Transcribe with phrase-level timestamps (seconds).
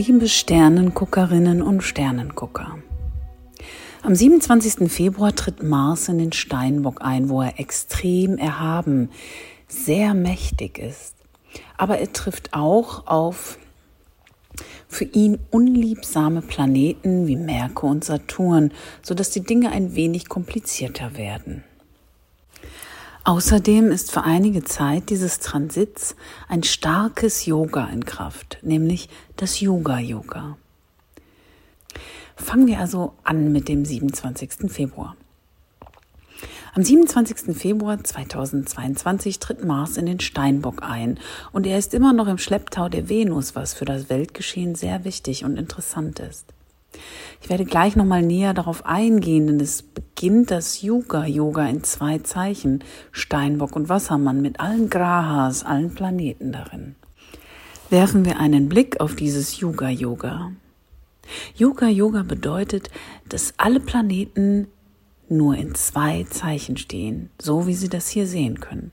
[0.00, 2.78] Liebe Sternenguckerinnen und Sternengucker.
[4.00, 4.90] Am 27.
[4.90, 9.10] Februar tritt Mars in den Steinbock ein, wo er extrem erhaben,
[9.68, 11.16] sehr mächtig ist.
[11.76, 13.58] Aber er trifft auch auf
[14.88, 21.62] für ihn unliebsame Planeten wie Merkur und Saturn, sodass die Dinge ein wenig komplizierter werden.
[23.30, 26.16] Außerdem ist für einige Zeit dieses Transits
[26.48, 30.56] ein starkes Yoga in Kraft, nämlich das Yoga-Yoga.
[32.34, 34.68] Fangen wir also an mit dem 27.
[34.68, 35.14] Februar.
[36.74, 37.56] Am 27.
[37.56, 41.20] Februar 2022 tritt Mars in den Steinbock ein
[41.52, 45.44] und er ist immer noch im Schlepptau der Venus, was für das Weltgeschehen sehr wichtig
[45.44, 46.46] und interessant ist.
[47.42, 52.84] Ich werde gleich nochmal näher darauf eingehen, denn es beginnt das Yuga-Yoga in zwei Zeichen,
[53.12, 56.96] Steinbock und Wassermann, mit allen Grahas, allen Planeten darin.
[57.88, 60.52] Werfen wir einen Blick auf dieses Yuga-Yoga.
[61.56, 62.90] Yuga-Yoga bedeutet,
[63.28, 64.68] dass alle Planeten
[65.28, 68.92] nur in zwei Zeichen stehen, so wie Sie das hier sehen können.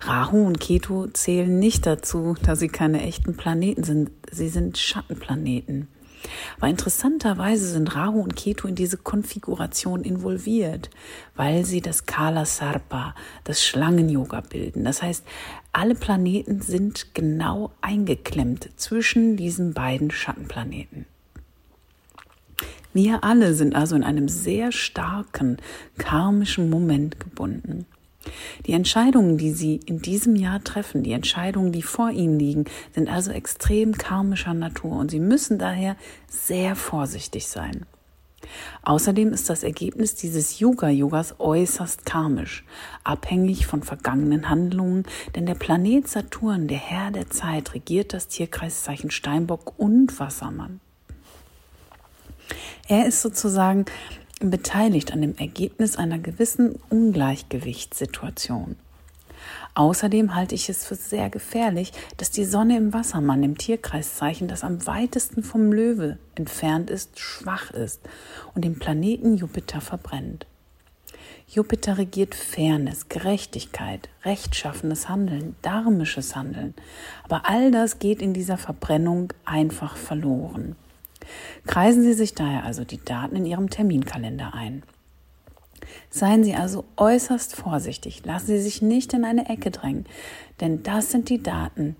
[0.00, 4.10] Rahu und Ketu zählen nicht dazu, da sie keine echten Planeten sind.
[4.30, 5.88] Sie sind Schattenplaneten.
[6.58, 10.90] Aber interessanterweise sind Rahu und Ketu in diese Konfiguration involviert,
[11.36, 14.84] weil sie das Kala Sarpa, das Schlangen-Yoga bilden.
[14.84, 15.24] Das heißt,
[15.72, 21.06] alle Planeten sind genau eingeklemmt zwischen diesen beiden Schattenplaneten.
[22.92, 25.56] Wir alle sind also in einem sehr starken
[25.96, 27.86] karmischen Moment gebunden.
[28.66, 33.08] Die Entscheidungen, die Sie in diesem Jahr treffen, die Entscheidungen, die vor Ihnen liegen, sind
[33.08, 35.96] also extrem karmischer Natur und Sie müssen daher
[36.28, 37.86] sehr vorsichtig sein.
[38.82, 42.64] Außerdem ist das Ergebnis dieses Yoga-Yogas äußerst karmisch,
[43.04, 45.04] abhängig von vergangenen Handlungen,
[45.34, 50.80] denn der Planet Saturn, der Herr der Zeit, regiert das Tierkreiszeichen Steinbock und Wassermann.
[52.88, 53.84] Er ist sozusagen
[54.50, 58.76] beteiligt an dem Ergebnis einer gewissen Ungleichgewichtssituation.
[59.74, 64.64] Außerdem halte ich es für sehr gefährlich, dass die Sonne im Wassermann, im Tierkreiszeichen, das
[64.64, 68.00] am weitesten vom Löwe entfernt ist, schwach ist
[68.54, 70.46] und den Planeten Jupiter verbrennt.
[71.48, 76.74] Jupiter regiert Fairness, Gerechtigkeit, rechtschaffenes Handeln, dharmisches Handeln.
[77.24, 80.76] Aber all das geht in dieser Verbrennung einfach verloren.
[81.66, 84.82] Kreisen Sie sich daher also die Daten in Ihrem Terminkalender ein.
[86.10, 90.06] Seien Sie also äußerst vorsichtig, lassen Sie sich nicht in eine Ecke drängen,
[90.60, 91.96] denn das sind die Daten,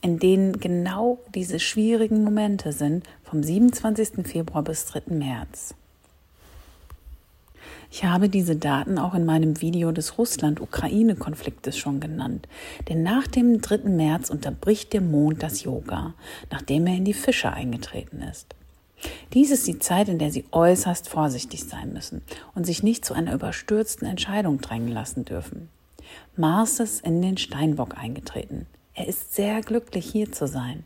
[0.00, 4.26] in denen genau diese schwierigen Momente sind vom 27.
[4.26, 5.14] Februar bis 3.
[5.14, 5.74] März.
[7.96, 12.48] Ich habe diese Daten auch in meinem Video des Russland-Ukraine-Konfliktes schon genannt.
[12.88, 13.88] Denn nach dem 3.
[13.88, 16.14] März unterbricht der Mond das Yoga,
[16.50, 18.56] nachdem er in die Fische eingetreten ist.
[19.32, 22.22] Dies ist die Zeit, in der Sie äußerst vorsichtig sein müssen
[22.56, 25.68] und sich nicht zu einer überstürzten Entscheidung drängen lassen dürfen.
[26.36, 28.66] Mars ist in den Steinbock eingetreten.
[28.94, 30.82] Er ist sehr glücklich, hier zu sein.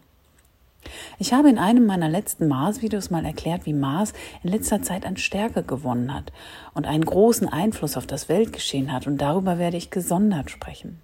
[1.18, 4.12] Ich habe in einem meiner letzten Mars-Videos mal erklärt, wie Mars
[4.42, 6.32] in letzter Zeit an Stärke gewonnen hat
[6.74, 11.00] und einen großen Einfluss auf das Weltgeschehen hat, und darüber werde ich gesondert sprechen.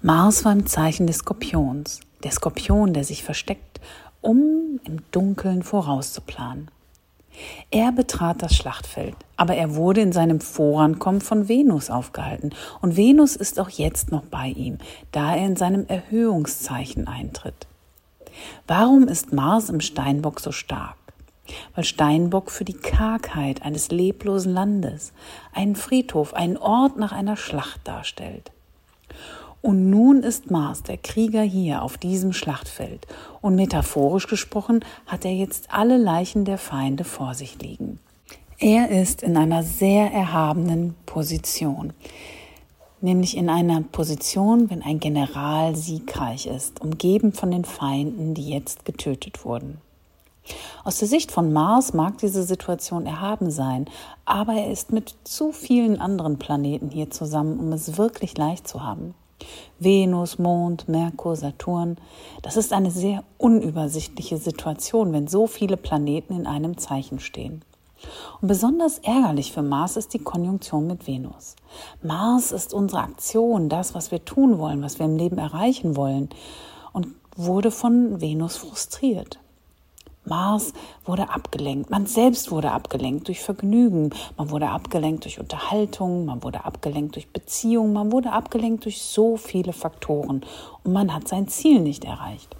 [0.00, 3.80] Mars war im Zeichen des Skorpions, der Skorpion, der sich versteckt
[4.20, 6.70] um im Dunkeln vorauszuplanen.
[7.70, 12.50] Er betrat das Schlachtfeld, aber er wurde in seinem Vorankommen von Venus aufgehalten,
[12.80, 14.78] und Venus ist auch jetzt noch bei ihm,
[15.12, 17.66] da er in seinem Erhöhungszeichen eintritt.
[18.66, 20.96] Warum ist Mars im Steinbock so stark?
[21.74, 25.12] Weil Steinbock für die Kargheit eines leblosen Landes,
[25.52, 28.52] einen Friedhof, einen Ort nach einer Schlacht darstellt.
[29.60, 33.06] Und nun ist Mars, der Krieger, hier auf diesem Schlachtfeld.
[33.40, 38.00] Und metaphorisch gesprochen hat er jetzt alle Leichen der Feinde vor sich liegen.
[38.58, 41.92] Er ist in einer sehr erhabenen Position.
[43.02, 48.84] Nämlich in einer Position, wenn ein General siegreich ist, umgeben von den Feinden, die jetzt
[48.84, 49.78] getötet wurden.
[50.84, 53.86] Aus der Sicht von Mars mag diese Situation erhaben sein,
[54.24, 58.84] aber er ist mit zu vielen anderen Planeten hier zusammen, um es wirklich leicht zu
[58.84, 59.14] haben.
[59.80, 61.96] Venus, Mond, Merkur, Saturn.
[62.42, 67.62] Das ist eine sehr unübersichtliche Situation, wenn so viele Planeten in einem Zeichen stehen.
[68.40, 71.56] Und besonders ärgerlich für Mars ist die Konjunktion mit Venus.
[72.02, 76.28] Mars ist unsere Aktion, das, was wir tun wollen, was wir im Leben erreichen wollen,
[76.92, 79.38] und wurde von Venus frustriert.
[80.24, 80.72] Mars
[81.04, 86.64] wurde abgelenkt, man selbst wurde abgelenkt durch Vergnügen, man wurde abgelenkt durch Unterhaltung, man wurde
[86.64, 90.44] abgelenkt durch Beziehungen, man wurde abgelenkt durch so viele Faktoren
[90.84, 92.54] und man hat sein Ziel nicht erreicht.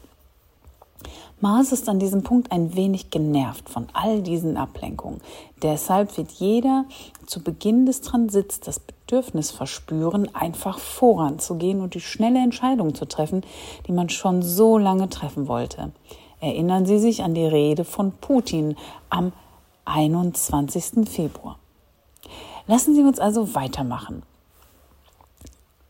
[1.43, 5.21] Mars ist an diesem Punkt ein wenig genervt von all diesen Ablenkungen.
[5.61, 6.85] Deshalb wird jeder
[7.27, 13.43] zu Beginn des Transits das Bedürfnis verspüren, einfach voranzugehen und die schnelle Entscheidung zu treffen,
[13.89, 15.91] die man schon so lange treffen wollte.
[16.41, 18.77] Erinnern Sie sich an die Rede von Putin
[19.11, 19.33] am
[19.85, 21.09] 21.
[21.09, 21.59] Februar.
[22.69, 24.23] Lassen Sie uns also weitermachen.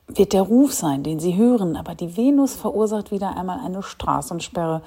[0.08, 4.80] Wird der Ruf sein, den Sie hören, aber die Venus verursacht wieder einmal eine Straßensperre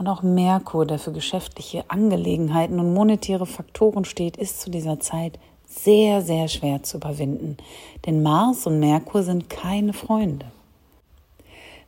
[0.00, 5.38] und auch Merkur, der für geschäftliche Angelegenheiten und monetäre Faktoren steht, ist zu dieser Zeit
[5.66, 7.58] sehr, sehr schwer zu überwinden.
[8.06, 10.46] Denn Mars und Merkur sind keine Freunde.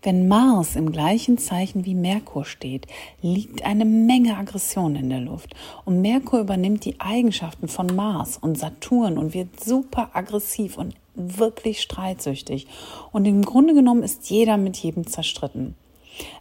[0.03, 2.87] Wenn Mars im gleichen Zeichen wie Merkur steht,
[3.23, 5.55] liegt eine Menge Aggression in der Luft.
[5.87, 11.81] Und Merkur übernimmt die Eigenschaften von Mars und Saturn und wird super aggressiv und wirklich
[11.81, 12.67] streitsüchtig.
[13.11, 15.77] Und im Grunde genommen ist jeder mit jedem zerstritten.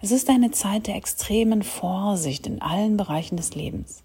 [0.01, 4.03] Es ist eine Zeit der extremen Vorsicht in allen Bereichen des Lebens.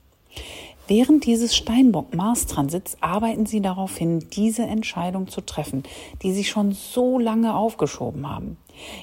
[0.89, 5.83] Während dieses Steinbock-Mars-Transits arbeiten sie darauf hin, diese Entscheidung zu treffen,
[6.23, 8.57] die sie schon so lange aufgeschoben haben.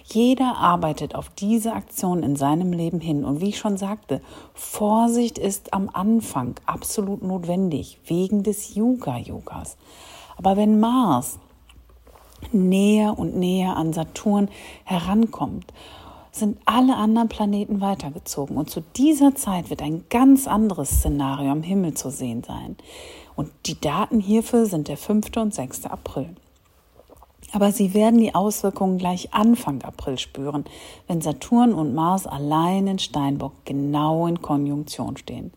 [0.06, 3.26] Jeder arbeitet auf diese Aktion in seinem Leben hin.
[3.26, 4.22] Und wie ich schon sagte,
[4.54, 9.76] Vorsicht ist am Anfang absolut notwendig, wegen des Yoga-Yogas.
[10.38, 11.38] Aber wenn Mars
[12.54, 14.48] näher und näher an Saturn
[14.86, 15.74] herankommt
[16.36, 18.58] sind alle anderen Planeten weitergezogen.
[18.58, 22.76] Und zu dieser Zeit wird ein ganz anderes Szenario am Himmel zu sehen sein.
[23.36, 25.38] Und die Daten hierfür sind der 5.
[25.38, 25.86] und 6.
[25.86, 26.36] April.
[27.52, 30.66] Aber Sie werden die Auswirkungen gleich Anfang April spüren,
[31.08, 35.54] wenn Saturn und Mars allein in Steinbock genau in Konjunktion stehen.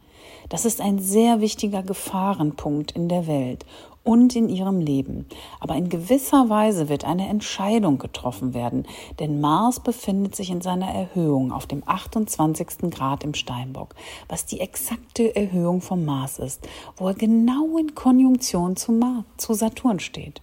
[0.48, 3.64] Das ist ein sehr wichtiger Gefahrenpunkt in der Welt
[4.06, 5.26] und in ihrem Leben.
[5.58, 8.86] Aber in gewisser Weise wird eine Entscheidung getroffen werden,
[9.18, 12.90] denn Mars befindet sich in seiner Erhöhung auf dem 28.
[12.90, 13.94] Grad im Steinbock,
[14.28, 19.54] was die exakte Erhöhung vom Mars ist, wo er genau in Konjunktion zu, Mars, zu
[19.54, 20.40] Saturn steht.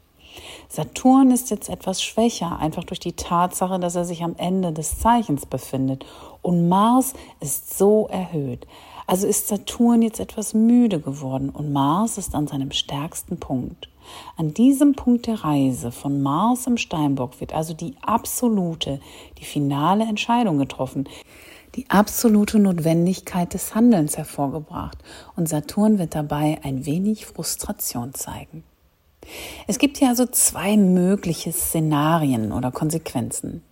[0.68, 5.00] Saturn ist jetzt etwas schwächer, einfach durch die Tatsache, dass er sich am Ende des
[5.00, 6.06] Zeichens befindet.
[6.42, 8.68] Und Mars ist so erhöht.
[9.06, 13.90] Also ist Saturn jetzt etwas müde geworden und Mars ist an seinem stärksten Punkt.
[14.38, 19.00] An diesem Punkt der Reise von Mars im Steinbock wird also die absolute,
[19.40, 21.08] die finale Entscheidung getroffen,
[21.76, 24.98] die absolute Notwendigkeit des Handelns hervorgebracht
[25.36, 28.64] und Saturn wird dabei ein wenig Frustration zeigen.
[29.68, 33.64] Es gibt hier also zwei mögliche Szenarien oder Konsequenzen.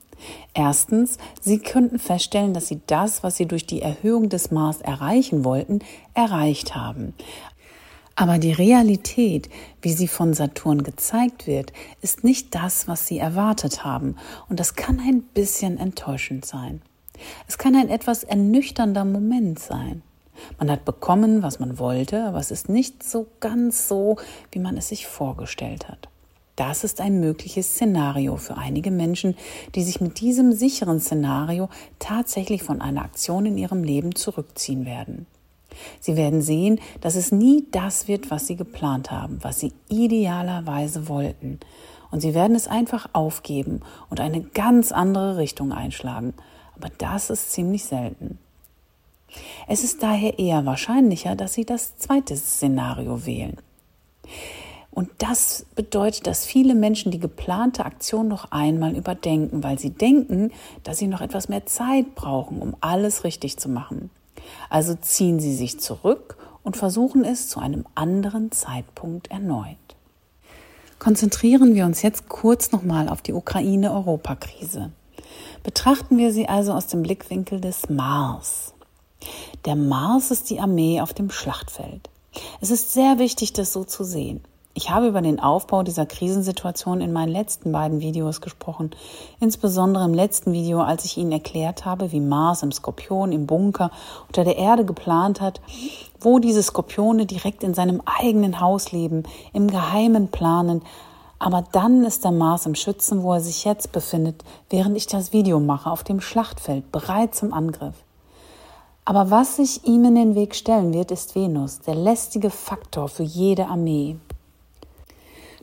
[0.53, 5.43] Erstens, Sie könnten feststellen, dass Sie das, was Sie durch die Erhöhung des Mars erreichen
[5.43, 5.79] wollten,
[6.13, 7.13] erreicht haben.
[8.15, 9.49] Aber die Realität,
[9.81, 14.15] wie sie von Saturn gezeigt wird, ist nicht das, was Sie erwartet haben.
[14.49, 16.81] Und das kann ein bisschen enttäuschend sein.
[17.47, 20.03] Es kann ein etwas ernüchternder Moment sein.
[20.57, 24.17] Man hat bekommen, was man wollte, aber es ist nicht so ganz so,
[24.51, 26.09] wie man es sich vorgestellt hat.
[26.55, 29.35] Das ist ein mögliches Szenario für einige Menschen,
[29.75, 35.27] die sich mit diesem sicheren Szenario tatsächlich von einer Aktion in ihrem Leben zurückziehen werden.
[35.99, 41.07] Sie werden sehen, dass es nie das wird, was sie geplant haben, was sie idealerweise
[41.07, 41.59] wollten.
[42.11, 46.33] Und sie werden es einfach aufgeben und eine ganz andere Richtung einschlagen.
[46.75, 48.37] Aber das ist ziemlich selten.
[49.67, 53.57] Es ist daher eher wahrscheinlicher, dass sie das zweite Szenario wählen.
[54.91, 60.51] Und das bedeutet, dass viele Menschen die geplante Aktion noch einmal überdenken, weil sie denken,
[60.83, 64.09] dass sie noch etwas mehr Zeit brauchen, um alles richtig zu machen.
[64.69, 69.77] Also ziehen sie sich zurück und versuchen es zu einem anderen Zeitpunkt erneut.
[70.99, 74.91] Konzentrieren wir uns jetzt kurz nochmal auf die Ukraine-Europa-Krise.
[75.63, 78.73] Betrachten wir sie also aus dem Blickwinkel des Mars.
[79.65, 82.09] Der Mars ist die Armee auf dem Schlachtfeld.
[82.59, 84.41] Es ist sehr wichtig, das so zu sehen.
[84.73, 88.91] Ich habe über den Aufbau dieser Krisensituation in meinen letzten beiden Videos gesprochen,
[89.41, 93.91] insbesondere im letzten Video, als ich Ihnen erklärt habe, wie Mars im Skorpion im Bunker
[94.27, 95.59] unter der Erde geplant hat,
[96.21, 100.83] wo diese Skorpione direkt in seinem eigenen Haus leben, im Geheimen planen.
[101.37, 105.33] Aber dann ist der Mars im Schützen, wo er sich jetzt befindet, während ich das
[105.33, 107.95] Video mache, auf dem Schlachtfeld, bereit zum Angriff.
[109.03, 113.23] Aber was sich ihm in den Weg stellen wird, ist Venus, der lästige Faktor für
[113.23, 114.15] jede Armee.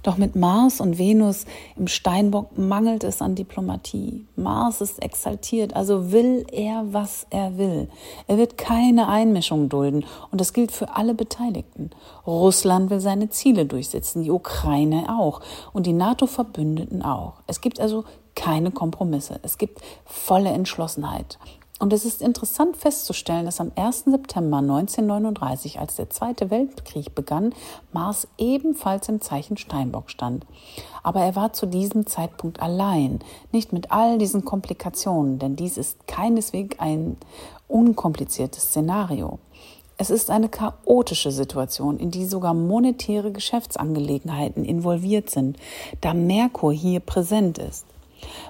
[0.08, 1.44] Doch mit Mars und Venus
[1.76, 4.24] im Steinbock mangelt es an Diplomatie.
[4.36, 7.90] Mars ist exaltiert, also will er, was er will.
[8.26, 11.90] Er wird keine Einmischung dulden und das gilt für alle Beteiligten.
[12.26, 15.42] Russland will seine Ziele durchsetzen, die Ukraine auch
[15.74, 17.34] und die NATO-Verbündeten auch.
[17.46, 19.40] Es gibt also keine Kompromisse.
[19.42, 21.38] Es gibt volle Entschlossenheit.
[21.80, 24.04] Und es ist interessant festzustellen, dass am 1.
[24.06, 27.54] September 1939, als der Zweite Weltkrieg begann,
[27.92, 30.44] Mars ebenfalls im Zeichen Steinbock stand.
[31.04, 33.20] Aber er war zu diesem Zeitpunkt allein,
[33.52, 37.16] nicht mit all diesen Komplikationen, denn dies ist keineswegs ein
[37.68, 39.38] unkompliziertes Szenario.
[39.98, 45.56] Es ist eine chaotische Situation, in die sogar monetäre Geschäftsangelegenheiten involviert sind,
[46.00, 47.84] da Merkur hier präsent ist.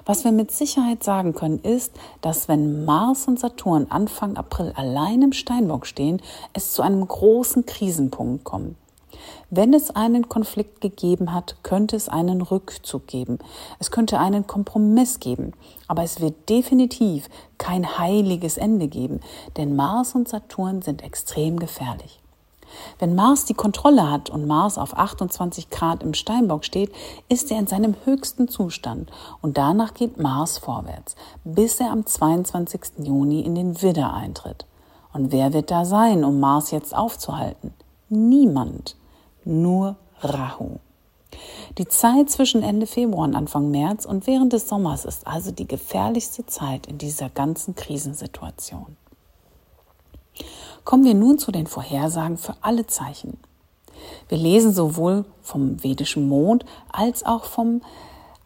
[0.05, 5.21] Was wir mit Sicherheit sagen können, ist, dass wenn Mars und Saturn Anfang April allein
[5.21, 6.21] im Steinbock stehen,
[6.53, 8.75] es zu einem großen Krisenpunkt kommt.
[9.49, 13.39] Wenn es einen Konflikt gegeben hat, könnte es einen Rückzug geben.
[13.79, 15.53] Es könnte einen Kompromiss geben.
[15.87, 19.21] Aber es wird definitiv kein heiliges Ende geben,
[19.57, 22.18] denn Mars und Saturn sind extrem gefährlich.
[22.99, 26.91] Wenn Mars die Kontrolle hat und Mars auf 28 Grad im Steinbock steht,
[27.27, 29.11] ist er in seinem höchsten Zustand
[29.41, 32.81] und danach geht Mars vorwärts, bis er am 22.
[32.99, 34.65] Juni in den Widder eintritt.
[35.13, 37.73] Und wer wird da sein, um Mars jetzt aufzuhalten?
[38.09, 38.95] Niemand,
[39.43, 40.79] nur Rahu.
[41.77, 45.67] Die Zeit zwischen Ende Februar und Anfang März und während des Sommers ist also die
[45.67, 48.97] gefährlichste Zeit in dieser ganzen Krisensituation.
[50.89, 53.37] Kommen wir nun zu den Vorhersagen für alle Zeichen.
[54.27, 57.83] Wir lesen sowohl vom vedischen Mond als auch vom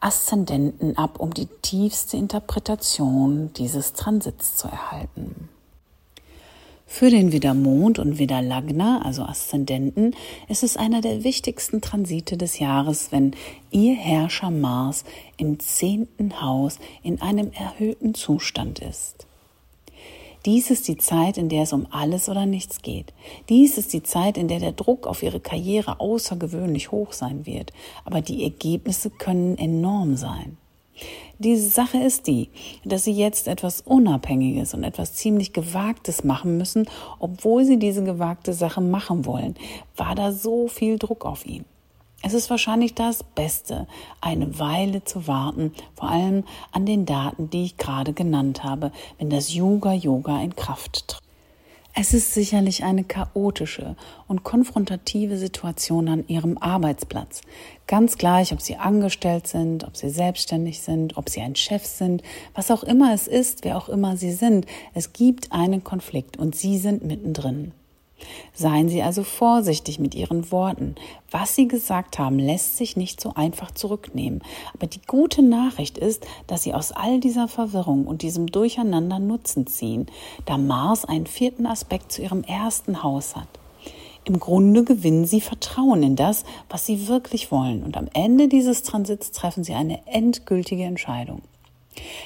[0.01, 5.47] Aszendenten ab, um die tiefste Interpretation dieses Transits zu erhalten.
[6.85, 10.13] Für den Widdermond und Widderlagna, also Aszendenten,
[10.49, 13.37] ist es einer der wichtigsten Transite des Jahres, wenn
[13.71, 15.05] ihr Herrscher Mars
[15.37, 19.27] im zehnten Haus in einem erhöhten Zustand ist.
[20.45, 23.13] Dies ist die Zeit, in der es um alles oder nichts geht.
[23.47, 27.71] Dies ist die Zeit, in der der Druck auf ihre Karriere außergewöhnlich hoch sein wird.
[28.03, 30.57] Aber die Ergebnisse können enorm sein.
[31.39, 32.49] Die Sache ist die,
[32.85, 36.87] dass sie jetzt etwas Unabhängiges und etwas ziemlich Gewagtes machen müssen,
[37.19, 39.55] obwohl sie diese gewagte Sache machen wollen,
[39.95, 41.65] war da so viel Druck auf ihn.
[42.25, 43.85] Es ist wahrscheinlich das Beste,
[44.21, 49.29] eine Weile zu warten, vor allem an den Daten, die ich gerade genannt habe, wenn
[49.29, 51.19] das Yoga-Yoga in Kraft tritt.
[51.95, 53.97] Es ist sicherlich eine chaotische
[54.29, 57.41] und konfrontative Situation an Ihrem Arbeitsplatz.
[57.87, 62.23] Ganz gleich, ob Sie angestellt sind, ob Sie selbstständig sind, ob Sie ein Chef sind,
[62.55, 66.55] was auch immer es ist, wer auch immer Sie sind, es gibt einen Konflikt und
[66.55, 67.73] Sie sind mittendrin.
[68.53, 70.95] Seien Sie also vorsichtig mit Ihren Worten.
[71.31, 74.41] Was Sie gesagt haben, lässt sich nicht so einfach zurücknehmen.
[74.73, 79.67] Aber die gute Nachricht ist, dass Sie aus all dieser Verwirrung und diesem Durcheinander Nutzen
[79.67, 80.07] ziehen,
[80.45, 83.47] da Mars einen vierten Aspekt zu Ihrem ersten Haus hat.
[84.25, 88.83] Im Grunde gewinnen Sie Vertrauen in das, was Sie wirklich wollen, und am Ende dieses
[88.83, 91.41] Transits treffen Sie eine endgültige Entscheidung.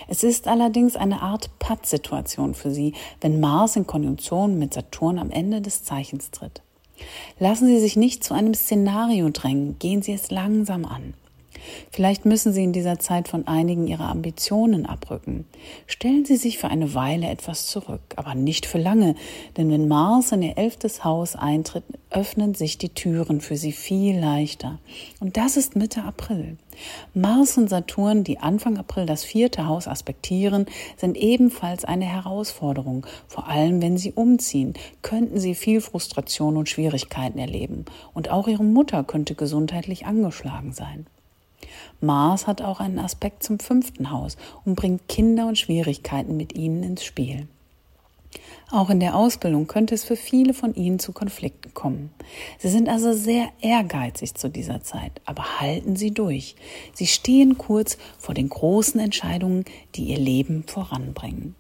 [0.07, 5.31] Es ist allerdings eine Art Pattsituation für Sie, wenn Mars in Konjunktion mit Saturn am
[5.31, 6.61] Ende des Zeichens tritt.
[7.39, 11.13] Lassen Sie sich nicht zu einem Szenario drängen, gehen Sie es langsam an.
[11.91, 15.45] Vielleicht müssen Sie in dieser Zeit von einigen Ihrer Ambitionen abrücken.
[15.85, 19.15] Stellen Sie sich für eine Weile etwas zurück, aber nicht für lange,
[19.57, 24.19] denn wenn Mars in Ihr elftes Haus eintritt, öffnen sich die Türen für Sie viel
[24.19, 24.79] leichter.
[25.19, 26.57] Und das ist Mitte April.
[27.13, 33.05] Mars und Saturn, die Anfang April das vierte Haus aspektieren, sind ebenfalls eine Herausforderung.
[33.27, 37.85] Vor allem, wenn Sie umziehen, könnten Sie viel Frustration und Schwierigkeiten erleben.
[38.13, 41.07] Und auch Ihre Mutter könnte gesundheitlich angeschlagen sein.
[41.99, 46.83] Mars hat auch einen Aspekt zum fünften Haus und bringt Kinder und Schwierigkeiten mit ihnen
[46.83, 47.47] ins Spiel.
[48.69, 52.11] Auch in der Ausbildung könnte es für viele von ihnen zu Konflikten kommen.
[52.59, 56.55] Sie sind also sehr ehrgeizig zu dieser Zeit, aber halten Sie durch.
[56.93, 59.63] Sie stehen kurz vor den großen Entscheidungen,
[59.95, 61.55] die ihr Leben voranbringen.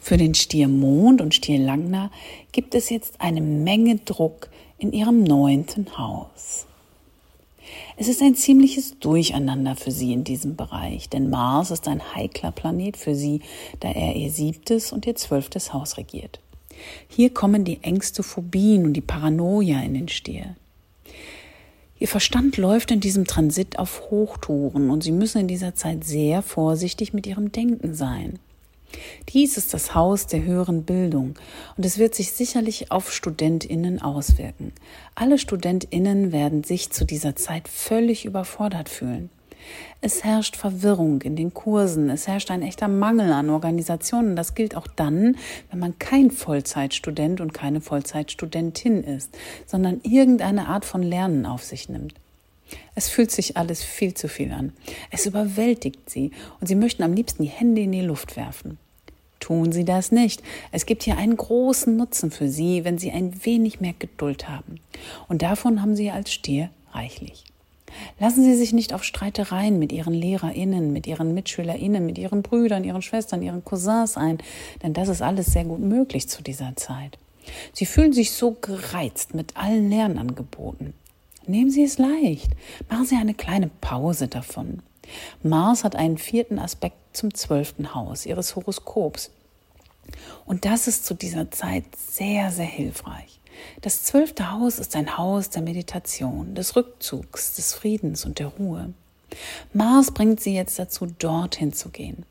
[0.00, 2.10] Für den Stier Mond und Stier Langner
[2.52, 6.66] gibt es jetzt eine Menge Druck in ihrem neunten Haus.
[7.96, 12.52] Es ist ein ziemliches Durcheinander für sie in diesem Bereich, denn Mars ist ein heikler
[12.52, 13.40] Planet für sie,
[13.80, 16.40] da er ihr siebtes und ihr zwölftes Haus regiert.
[17.08, 20.56] Hier kommen die Ängste, Phobien und die Paranoia in den Stier.
[21.98, 26.42] Ihr Verstand läuft in diesem Transit auf Hochtouren und sie müssen in dieser Zeit sehr
[26.42, 28.40] vorsichtig mit ihrem Denken sein.
[29.30, 31.34] Dies ist das Haus der höheren Bildung
[31.76, 34.72] und es wird sich sicherlich auf Studentinnen auswirken.
[35.14, 39.30] Alle Studentinnen werden sich zu dieser Zeit völlig überfordert fühlen.
[40.00, 44.36] Es herrscht Verwirrung in den Kursen, es herrscht ein echter Mangel an Organisationen.
[44.36, 45.36] Das gilt auch dann,
[45.70, 49.36] wenn man kein Vollzeitstudent und keine Vollzeitstudentin ist,
[49.66, 52.14] sondern irgendeine Art von Lernen auf sich nimmt.
[52.94, 54.72] Es fühlt sich alles viel zu viel an.
[55.10, 58.78] Es überwältigt sie und sie möchten am liebsten die Hände in die Luft werfen.
[59.44, 60.42] Tun Sie das nicht.
[60.72, 64.80] Es gibt hier einen großen Nutzen für Sie, wenn Sie ein wenig mehr Geduld haben.
[65.28, 67.44] Und davon haben Sie als Stier reichlich.
[68.18, 72.84] Lassen Sie sich nicht auf Streitereien mit Ihren LehrerInnen, mit Ihren MitschülerInnen, mit Ihren Brüdern,
[72.84, 74.38] Ihren Schwestern, Ihren Cousins ein,
[74.82, 77.18] denn das ist alles sehr gut möglich zu dieser Zeit.
[77.74, 80.94] Sie fühlen sich so gereizt mit allen Lernangeboten.
[81.46, 82.50] Nehmen Sie es leicht.
[82.88, 84.80] Machen Sie eine kleine Pause davon.
[85.42, 89.30] Mars hat einen vierten Aspekt zum zwölften Haus Ihres Horoskops.
[90.46, 93.40] Und das ist zu dieser Zeit sehr, sehr hilfreich.
[93.80, 98.92] Das zwölfte Haus ist ein Haus der Meditation, des Rückzugs, des Friedens und der Ruhe.
[99.72, 102.24] Mars bringt sie jetzt dazu, dorthin zu gehen.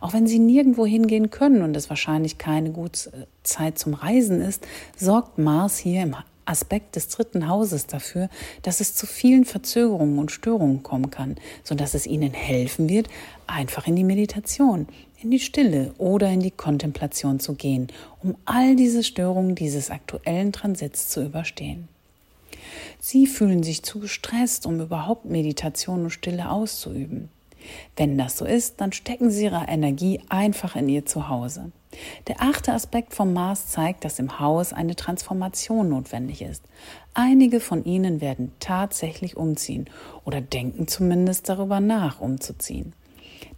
[0.00, 4.66] Auch wenn sie nirgendwo hingehen können und es wahrscheinlich keine gute Zeit zum Reisen ist,
[4.96, 8.28] sorgt Mars hier im Aspekt des dritten Hauses dafür,
[8.62, 13.08] dass es zu vielen Verzögerungen und Störungen kommen kann, sodass es ihnen helfen wird,
[13.46, 14.86] einfach in die Meditation,
[15.22, 17.88] in die Stille oder in die Kontemplation zu gehen,
[18.22, 21.88] um all diese Störungen dieses aktuellen Transits zu überstehen.
[22.98, 27.28] Sie fühlen sich zu gestresst, um überhaupt Meditation und Stille auszuüben.
[27.96, 31.72] Wenn das so ist, dann stecken Sie Ihre Energie einfach in Ihr Zuhause.
[32.26, 36.64] Der achte Aspekt vom Mars zeigt, dass im Haus eine Transformation notwendig ist.
[37.14, 39.86] Einige von Ihnen werden tatsächlich umziehen
[40.24, 42.94] oder denken zumindest darüber nach, umzuziehen.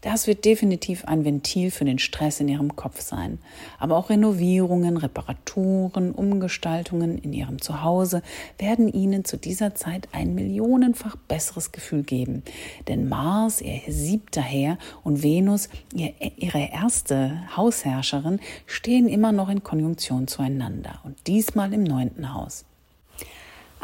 [0.04, 3.38] Das wird definitiv ein Ventil für den Stress in Ihrem Kopf sein.
[3.78, 8.20] Aber auch Renovierungen, Reparaturen, Umgestaltungen in Ihrem Zuhause
[8.58, 12.42] werden Ihnen zu dieser Zeit ein millionenfach besseres Gefühl geben.
[12.86, 20.28] Denn Mars, Ihr siebter Herr, und Venus, Ihre erste Hausherrscherin, stehen immer noch in Konjunktion
[20.28, 22.66] zueinander und diesmal im neunten Haus.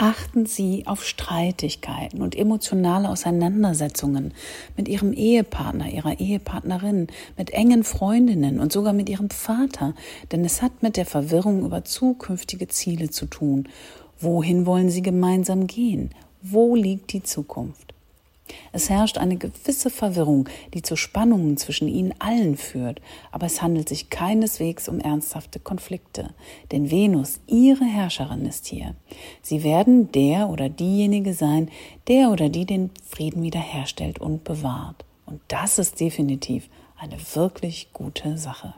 [0.02, 4.32] Achten Sie auf Streitigkeiten und emotionale Auseinandersetzungen
[4.74, 9.94] mit Ihrem Ehepartner, Ihrer Ehepartnerin, mit engen Freundinnen und sogar mit Ihrem Vater,
[10.32, 13.68] denn es hat mit der Verwirrung über zukünftige Ziele zu tun.
[14.18, 16.14] Wohin wollen Sie gemeinsam gehen?
[16.40, 17.89] Wo liegt die Zukunft?
[18.72, 23.00] Es herrscht eine gewisse Verwirrung, die zu Spannungen zwischen ihnen allen führt,
[23.32, 26.34] aber es handelt sich keineswegs um ernsthafte Konflikte,
[26.72, 28.94] denn Venus, ihre Herrscherin, ist hier.
[29.42, 31.70] Sie werden der oder diejenige sein,
[32.08, 35.04] der oder die den Frieden wiederherstellt und bewahrt.
[35.26, 38.74] Und das ist definitiv eine wirklich gute Sache.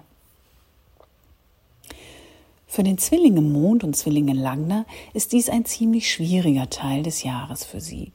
[2.66, 7.64] Für den Zwillinge Mond und Zwillinge Langner ist dies ein ziemlich schwieriger Teil des Jahres
[7.64, 8.12] für sie.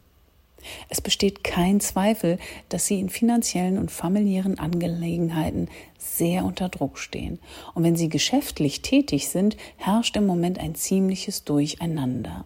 [0.90, 2.38] Es besteht kein Zweifel,
[2.70, 7.40] dass sie in finanziellen und familiären Angelegenheiten sehr unter Druck stehen.
[7.74, 12.46] Und wenn sie geschäftlich tätig sind, herrscht im Moment ein ziemliches Durcheinander.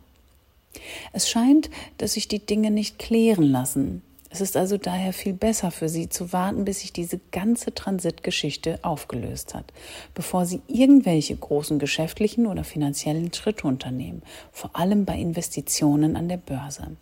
[1.13, 4.01] Es scheint, dass sich die Dinge nicht klären lassen.
[4.33, 8.79] Es ist also daher viel besser für Sie zu warten, bis sich diese ganze Transitgeschichte
[8.81, 9.65] aufgelöst hat,
[10.13, 14.21] bevor Sie irgendwelche großen geschäftlichen oder finanziellen Schritte unternehmen,
[14.53, 16.95] vor allem bei Investitionen an der Börse.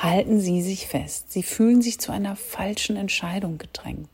[0.00, 4.08] Halten Sie sich fest, Sie fühlen sich zu einer falschen Entscheidung gedrängt.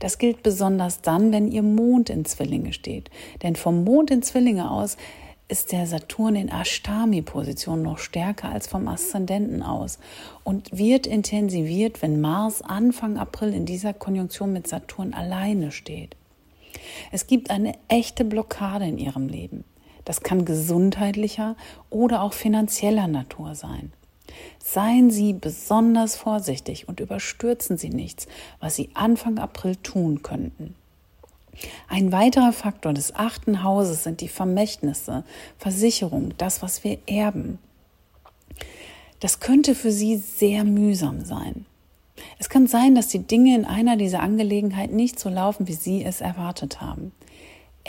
[0.00, 3.10] Das gilt besonders dann, wenn Ihr Mond in Zwillinge steht.
[3.42, 4.98] Denn vom Mond in Zwillinge aus
[5.48, 9.98] ist der Saturn in Ashtami-Position noch stärker als vom Aszendenten aus
[10.44, 16.16] und wird intensiviert, wenn Mars Anfang April in dieser Konjunktion mit Saturn alleine steht.
[17.12, 19.64] Es gibt eine echte Blockade in Ihrem Leben.
[20.04, 21.56] Das kann gesundheitlicher
[21.88, 23.92] oder auch finanzieller Natur sein.
[24.62, 28.26] Seien Sie besonders vorsichtig und überstürzen Sie nichts,
[28.60, 30.74] was Sie Anfang April tun könnten.
[31.88, 35.24] Ein weiterer Faktor des achten Hauses sind die Vermächtnisse,
[35.58, 37.58] Versicherung, das, was wir erben.
[39.20, 41.66] Das könnte für Sie sehr mühsam sein.
[42.38, 46.04] Es kann sein, dass die Dinge in einer dieser Angelegenheiten nicht so laufen, wie Sie
[46.04, 47.12] es erwartet haben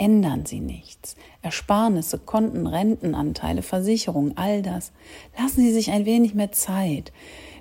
[0.00, 1.14] ändern Sie nichts.
[1.42, 4.92] Ersparnisse, Konten, Rentenanteile, Versicherungen, all das.
[5.38, 7.12] Lassen Sie sich ein wenig mehr Zeit,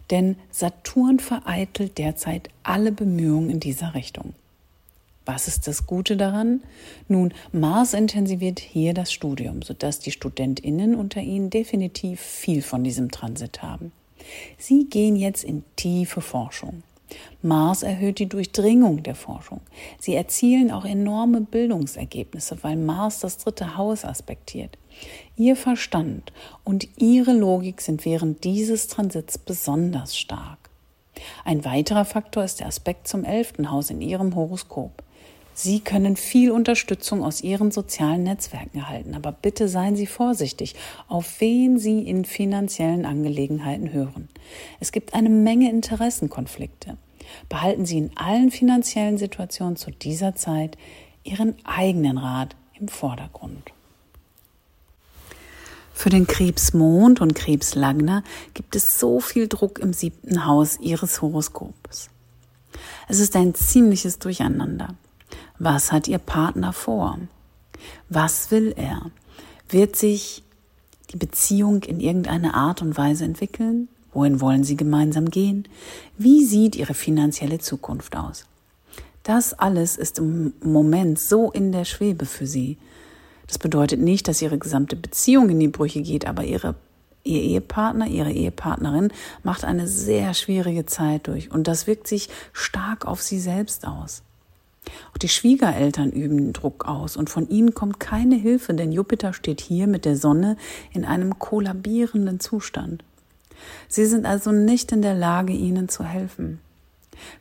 [0.10, 4.34] denn Saturn vereitelt derzeit alle Bemühungen in dieser Richtung.
[5.26, 6.62] Was ist das Gute daran?
[7.08, 13.12] Nun, Mars intensiviert hier das Studium, sodass die Studentinnen unter Ihnen definitiv viel von diesem
[13.12, 13.92] Transit haben.
[14.58, 16.84] Sie gehen jetzt in tiefe Forschung.
[17.42, 19.62] Mars erhöht die Durchdringung der Forschung.
[20.00, 24.78] Sie erzielen auch enorme Bildungsergebnisse, weil Mars das dritte Haus aspektiert.
[25.36, 30.58] Ihr Verstand und ihre Logik sind während dieses Transits besonders stark.
[31.46, 35.04] Ein weiterer Faktor ist der Aspekt zum elften Haus in ihrem Horoskop.
[35.62, 40.74] Sie können viel Unterstützung aus Ihren sozialen Netzwerken erhalten, aber bitte seien Sie vorsichtig,
[41.10, 44.30] auf wen Sie in finanziellen Angelegenheiten hören.
[44.80, 46.96] Es gibt eine Menge Interessenkonflikte.
[47.50, 50.78] Behalten Sie in allen finanziellen Situationen zu dieser Zeit
[51.26, 53.74] ihren eigenen Rat im Vordergrund.
[55.94, 62.10] Für den Krebsmond und Krebslagner gibt es so viel Druck im siebten Haus ihres Horoskops.
[63.10, 64.96] Es ist ein ziemliches Durcheinander.
[65.62, 67.20] Was hat ihr Partner vor?
[68.08, 69.12] Was will er?
[69.68, 70.42] Wird sich
[71.12, 73.90] die Beziehung in irgendeine Art und Weise entwickeln?
[74.14, 75.68] Wohin wollen sie gemeinsam gehen?
[76.18, 78.46] Wie sieht ihre finanzielle Zukunft aus?
[79.24, 82.78] Das alles ist im Moment so in der Schwebe für sie.
[83.46, 86.76] Das bedeutet nicht, dass ihre gesamte Beziehung in die Brüche geht, aber ihre,
[87.26, 89.12] ihr Ehepartner, ihre Ehepartnerin
[89.44, 94.24] macht eine sehr schwierige Zeit durch und das wirkt sich stark auf sie selbst aus.
[95.12, 99.62] Auch die Schwiegereltern üben Druck aus und von ihnen kommt keine Hilfe, denn Jupiter steht
[99.62, 100.58] hier mit der Sonne
[100.92, 103.04] in einem kollabierenden Zustand.
[103.88, 106.60] Sie sind also nicht in der Lage, ihnen zu helfen.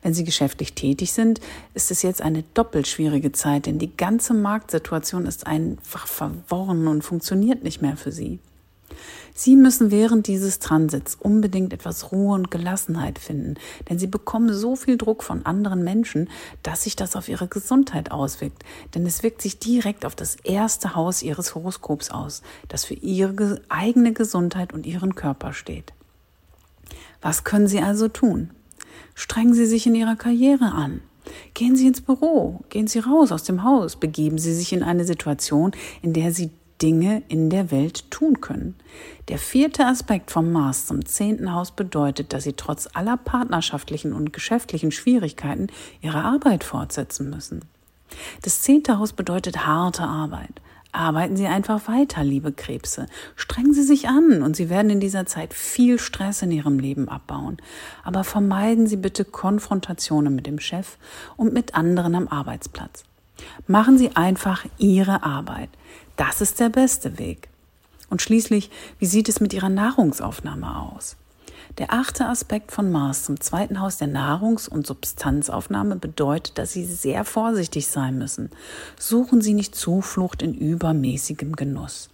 [0.01, 1.39] Wenn Sie geschäftlich tätig sind,
[1.73, 7.03] ist es jetzt eine doppelt schwierige Zeit, denn die ganze Marktsituation ist einfach verworren und
[7.03, 8.39] funktioniert nicht mehr für Sie.
[9.39, 13.55] Sie müssen während dieses Transits unbedingt etwas Ruhe und Gelassenheit finden,
[13.87, 16.29] denn Sie bekommen so viel Druck von anderen Menschen,
[16.61, 18.63] dass sich das auf Ihre Gesundheit auswirkt.
[18.93, 23.61] Denn es wirkt sich direkt auf das erste Haus Ihres Horoskops aus, das für Ihre
[23.69, 25.93] eigene Gesundheit und Ihren Körper steht.
[27.21, 28.49] Was können Sie also tun?
[29.15, 30.99] Strengen Sie sich in Ihrer Karriere an.
[31.53, 35.05] Gehen Sie ins Büro, gehen Sie raus aus dem Haus, begeben Sie sich in eine
[35.05, 35.71] Situation,
[36.01, 36.49] in der Sie
[36.81, 38.75] Dinge in der Welt tun können.
[39.27, 44.33] Der vierte Aspekt vom Mars zum zehnten Haus bedeutet, dass Sie trotz aller partnerschaftlichen und
[44.33, 45.67] geschäftlichen Schwierigkeiten
[46.01, 47.65] Ihre Arbeit fortsetzen müssen.
[48.41, 50.61] Das zehnte Haus bedeutet harte Arbeit.
[50.91, 53.05] Arbeiten Sie einfach weiter, liebe Krebse.
[53.35, 57.07] Strengen Sie sich an und Sie werden in dieser Zeit viel Stress in Ihrem Leben
[57.09, 57.57] abbauen.
[58.03, 60.97] Aber vermeiden Sie bitte Konfrontationen mit dem Chef
[61.37, 63.03] und mit anderen am Arbeitsplatz.
[63.67, 65.69] Machen Sie einfach Ihre Arbeit.
[66.19, 67.47] Das ist der beste Weg.
[68.09, 71.15] Und schließlich, wie sieht es mit Ihrer Nahrungsaufnahme aus?
[71.77, 76.83] Der achte Aspekt von Mars zum zweiten Haus der Nahrungs- und Substanzaufnahme bedeutet, dass Sie
[76.83, 78.49] sehr vorsichtig sein müssen.
[78.99, 82.09] Suchen Sie nicht Zuflucht in übermäßigem Genuss.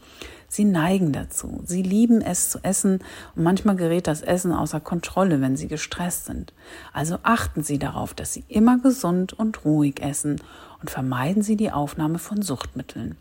[0.50, 1.64] Sie neigen dazu.
[1.66, 3.00] Sie lieben es zu essen
[3.36, 6.54] und manchmal gerät das Essen außer Kontrolle, wenn Sie gestresst sind.
[6.94, 10.40] Also achten Sie darauf, dass Sie immer gesund und ruhig essen
[10.80, 13.18] und vermeiden Sie die Aufnahme von Suchtmitteln.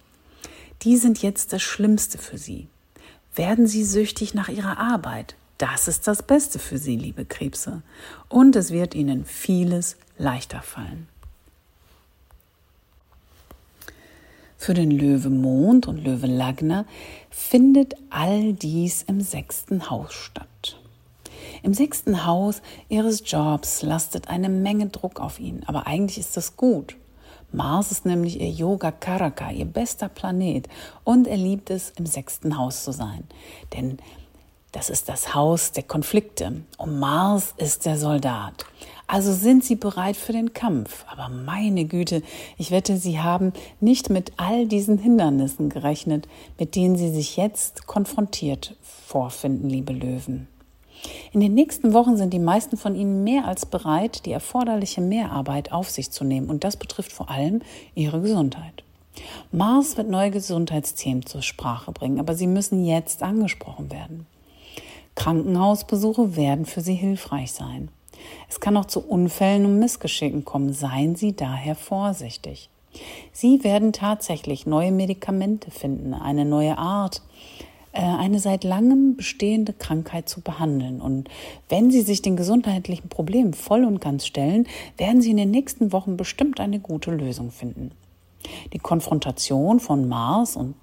[0.82, 2.68] Die sind jetzt das Schlimmste für Sie.
[3.34, 5.34] Werden Sie süchtig nach Ihrer Arbeit?
[5.58, 7.82] Das ist das Beste für Sie, liebe Krebse.
[8.28, 11.08] Und es wird Ihnen vieles leichter fallen.
[14.56, 16.86] Für den Löwe Mond und Löwe Lagner
[17.30, 20.80] findet all dies im sechsten Haus statt.
[21.62, 26.56] Im sechsten Haus Ihres Jobs lastet eine Menge Druck auf ihn, aber eigentlich ist das
[26.56, 26.96] gut.
[27.54, 30.68] Mars ist nämlich ihr Yoga Karaka, ihr bester Planet,
[31.04, 33.24] und er liebt es, im sechsten Haus zu sein.
[33.72, 33.98] Denn
[34.72, 36.64] das ist das Haus der Konflikte.
[36.78, 38.66] Und Mars ist der Soldat.
[39.06, 41.04] Also sind sie bereit für den Kampf.
[41.08, 42.22] Aber meine Güte,
[42.58, 46.26] ich wette, sie haben nicht mit all diesen Hindernissen gerechnet,
[46.58, 50.48] mit denen sie sich jetzt konfrontiert vorfinden, liebe Löwen.
[51.32, 55.72] In den nächsten Wochen sind die meisten von Ihnen mehr als bereit, die erforderliche Mehrarbeit
[55.72, 56.48] auf sich zu nehmen.
[56.48, 57.62] Und das betrifft vor allem
[57.94, 58.84] Ihre Gesundheit.
[59.52, 64.26] Mars wird neue Gesundheitsthemen zur Sprache bringen, aber sie müssen jetzt angesprochen werden.
[65.14, 67.88] Krankenhausbesuche werden für Sie hilfreich sein.
[68.48, 70.72] Es kann auch zu Unfällen und Missgeschicken kommen.
[70.72, 72.68] Seien Sie daher vorsichtig.
[73.32, 77.22] Sie werden tatsächlich neue Medikamente finden, eine neue Art,
[78.00, 81.00] eine seit langem bestehende Krankheit zu behandeln.
[81.00, 81.28] Und
[81.68, 85.92] wenn Sie sich den gesundheitlichen Problemen voll und ganz stellen, werden Sie in den nächsten
[85.92, 87.92] Wochen bestimmt eine gute Lösung finden.
[88.72, 90.74] Die Konfrontation von Mars und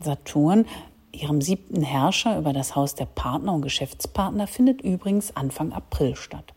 [0.00, 0.66] Saturn
[1.12, 6.52] ihrem siebten Herrscher über das Haus der Partner und Geschäftspartner findet übrigens Anfang April statt.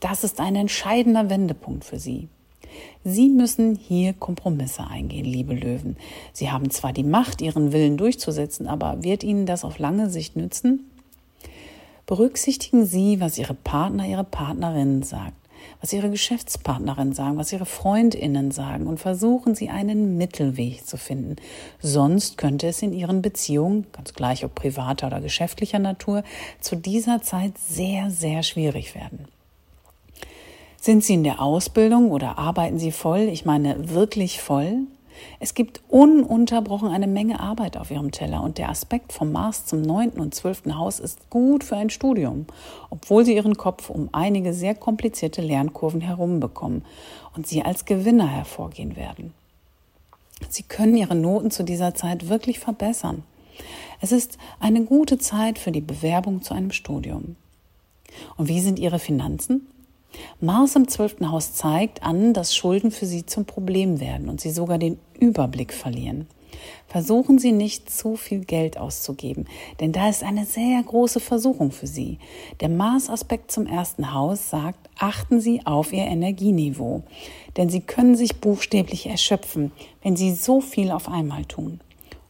[0.00, 2.28] Das ist ein entscheidender Wendepunkt für Sie.
[3.04, 5.96] Sie müssen hier Kompromisse eingehen, liebe Löwen.
[6.32, 10.36] Sie haben zwar die Macht, Ihren Willen durchzusetzen, aber wird Ihnen das auf lange Sicht
[10.36, 10.90] nützen?
[12.06, 15.36] Berücksichtigen Sie, was Ihre Partner, Ihre Partnerin sagt
[15.80, 21.36] was ihre Geschäftspartnerin sagen, was ihre Freundinnen sagen und versuchen sie einen Mittelweg zu finden.
[21.80, 26.22] Sonst könnte es in ihren Beziehungen, ganz gleich ob privater oder geschäftlicher Natur,
[26.60, 29.26] zu dieser Zeit sehr, sehr schwierig werden.
[30.80, 33.20] Sind Sie in der Ausbildung oder arbeiten Sie voll?
[33.20, 34.86] Ich meine wirklich voll?
[35.40, 39.82] Es gibt ununterbrochen eine Menge Arbeit auf ihrem Teller und der Aspekt vom Mars zum
[39.82, 42.46] neunten und zwölften Haus ist gut für ein Studium,
[42.90, 46.84] obwohl sie ihren Kopf um einige sehr komplizierte Lernkurven herum bekommen
[47.34, 49.32] und sie als Gewinner hervorgehen werden.
[50.50, 53.22] Sie können Ihre Noten zu dieser Zeit wirklich verbessern.
[54.00, 57.36] Es ist eine gute Zeit für die Bewerbung zu einem Studium.
[58.36, 59.66] Und wie sind Ihre Finanzen?
[60.40, 64.50] Mars im zwölften Haus zeigt an, dass Schulden für Sie zum Problem werden und Sie
[64.50, 66.26] sogar den Überblick verlieren.
[66.88, 69.46] Versuchen Sie nicht zu viel Geld auszugeben,
[69.80, 72.18] denn da ist eine sehr große Versuchung für Sie.
[72.60, 77.02] Der Mars-Aspekt zum ersten Haus sagt, achten Sie auf Ihr Energieniveau,
[77.56, 81.80] denn Sie können sich buchstäblich erschöpfen, wenn Sie so viel auf einmal tun.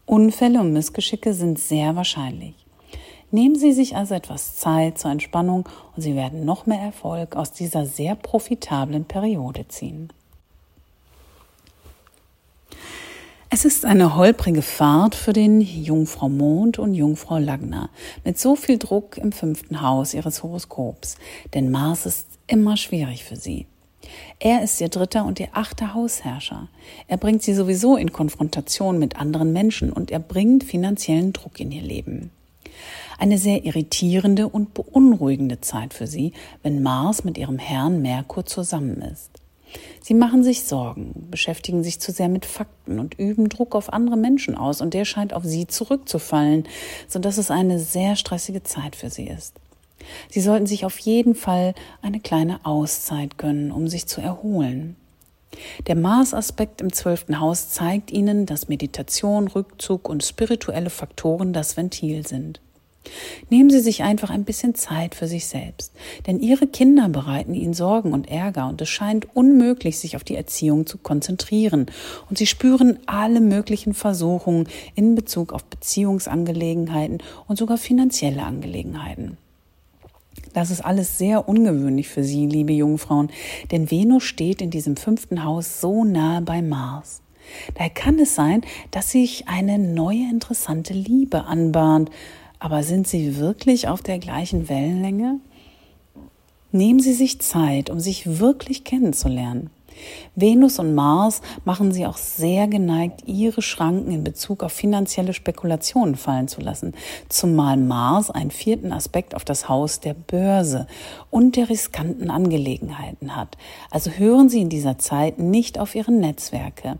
[0.06, 2.65] Unfälle und Missgeschicke sind sehr wahrscheinlich.
[3.30, 7.52] Nehmen Sie sich also etwas Zeit zur Entspannung und Sie werden noch mehr Erfolg aus
[7.52, 10.12] dieser sehr profitablen Periode ziehen.
[13.48, 17.90] Es ist eine holprige Fahrt für den Jungfrau Mond und Jungfrau Lagna
[18.24, 21.16] mit so viel Druck im fünften Haus ihres Horoskops,
[21.54, 23.66] denn Mars ist immer schwierig für sie.
[24.38, 26.68] Er ist ihr dritter und ihr achter Hausherrscher.
[27.08, 31.72] Er bringt sie sowieso in Konfrontation mit anderen Menschen und er bringt finanziellen Druck in
[31.72, 32.30] ihr Leben.
[33.18, 39.00] Eine sehr irritierende und beunruhigende Zeit für sie, wenn Mars mit ihrem Herrn Merkur zusammen
[39.02, 39.30] ist.
[40.00, 44.16] Sie machen sich Sorgen, beschäftigen sich zu sehr mit Fakten und üben Druck auf andere
[44.16, 46.64] Menschen aus, und der scheint auf sie zurückzufallen,
[47.08, 49.54] so dass es eine sehr stressige Zeit für sie ist.
[50.30, 54.96] Sie sollten sich auf jeden Fall eine kleine Auszeit gönnen, um sich zu erholen.
[55.86, 62.26] Der Mars-Aspekt im zwölften Haus zeigt Ihnen, dass Meditation, Rückzug und spirituelle Faktoren das Ventil
[62.26, 62.60] sind.
[63.50, 65.92] Nehmen Sie sich einfach ein bisschen Zeit für sich selbst,
[66.26, 70.36] denn Ihre Kinder bereiten Ihnen Sorgen und Ärger und es scheint unmöglich, sich auf die
[70.36, 71.86] Erziehung zu konzentrieren
[72.28, 79.38] und Sie spüren alle möglichen Versuchungen in Bezug auf Beziehungsangelegenheiten und sogar finanzielle Angelegenheiten.
[80.52, 83.30] Das ist alles sehr ungewöhnlich für Sie, liebe Jungfrauen,
[83.70, 87.20] denn Venus steht in diesem fünften Haus so nahe bei Mars.
[87.74, 92.10] Daher kann es sein, dass sich eine neue interessante Liebe anbahnt,
[92.58, 95.40] aber sind Sie wirklich auf der gleichen Wellenlänge?
[96.72, 99.70] Nehmen Sie sich Zeit, um sich wirklich kennenzulernen.
[100.34, 106.16] Venus und Mars machen sie auch sehr geneigt, ihre Schranken in Bezug auf finanzielle Spekulationen
[106.16, 106.94] fallen zu lassen,
[107.28, 110.86] zumal Mars einen vierten Aspekt auf das Haus der Börse
[111.30, 113.56] und der riskanten Angelegenheiten hat.
[113.90, 116.98] Also hören Sie in dieser Zeit nicht auf Ihre Netzwerke,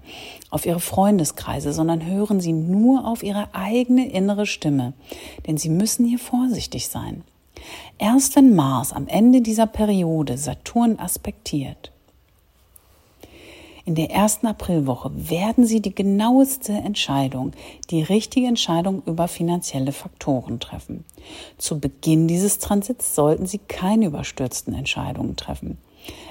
[0.50, 4.94] auf Ihre Freundeskreise, sondern hören Sie nur auf Ihre eigene innere Stimme,
[5.46, 7.22] denn Sie müssen hier vorsichtig sein.
[7.98, 11.92] Erst wenn Mars am Ende dieser Periode Saturn aspektiert,
[13.86, 17.52] in der ersten Aprilwoche werden Sie die genaueste Entscheidung,
[17.90, 21.04] die richtige Entscheidung über finanzielle Faktoren treffen.
[21.56, 25.78] Zu Beginn dieses Transits sollten Sie keine überstürzten Entscheidungen treffen.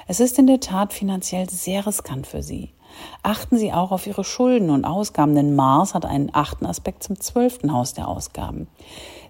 [0.06, 2.72] Es ist in der Tat finanziell sehr riskant für Sie.
[3.22, 7.18] Achten Sie auch auf Ihre Schulden und Ausgaben, denn Mars hat einen achten Aspekt zum
[7.18, 8.68] zwölften Haus der Ausgaben.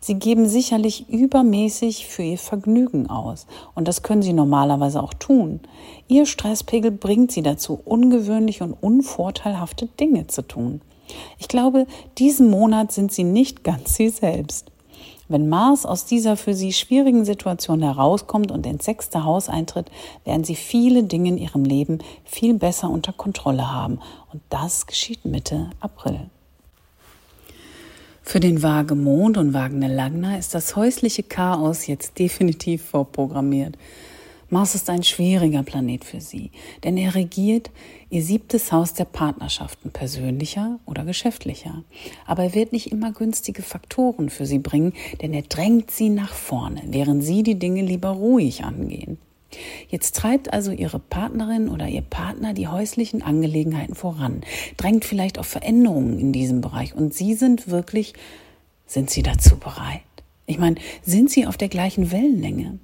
[0.00, 5.60] Sie geben sicherlich übermäßig für Ihr Vergnügen aus und das können Sie normalerweise auch tun.
[6.08, 10.80] Ihr Stresspegel bringt Sie dazu, ungewöhnliche und unvorteilhafte Dinge zu tun.
[11.38, 11.86] Ich glaube,
[12.18, 14.70] diesen Monat sind Sie nicht ganz Sie selbst.
[15.28, 19.90] Wenn Mars aus dieser für sie schwierigen Situation herauskommt und ins sechste Haus eintritt,
[20.24, 23.98] werden sie viele Dinge in ihrem Leben viel besser unter Kontrolle haben.
[24.32, 26.30] Und das geschieht Mitte April.
[28.28, 33.78] Für den Wagemond und Wagner Lagna ist das häusliche Chaos jetzt definitiv vorprogrammiert.
[34.50, 36.50] Mars ist ein schwieriger Planet für Sie,
[36.82, 37.70] denn er regiert
[38.10, 41.84] Ihr siebtes Haus der Partnerschaften, persönlicher oder geschäftlicher.
[42.26, 46.34] Aber er wird nicht immer günstige Faktoren für Sie bringen, denn er drängt Sie nach
[46.34, 49.18] vorne, während Sie die Dinge lieber ruhig angehen.
[49.88, 54.42] Jetzt treibt also Ihre Partnerin oder Ihr Partner die häuslichen Angelegenheiten voran,
[54.76, 58.14] drängt vielleicht auf Veränderungen in diesem Bereich und Sie sind wirklich,
[58.86, 60.00] sind Sie dazu bereit?
[60.46, 62.78] Ich meine, sind Sie auf der gleichen Wellenlänge?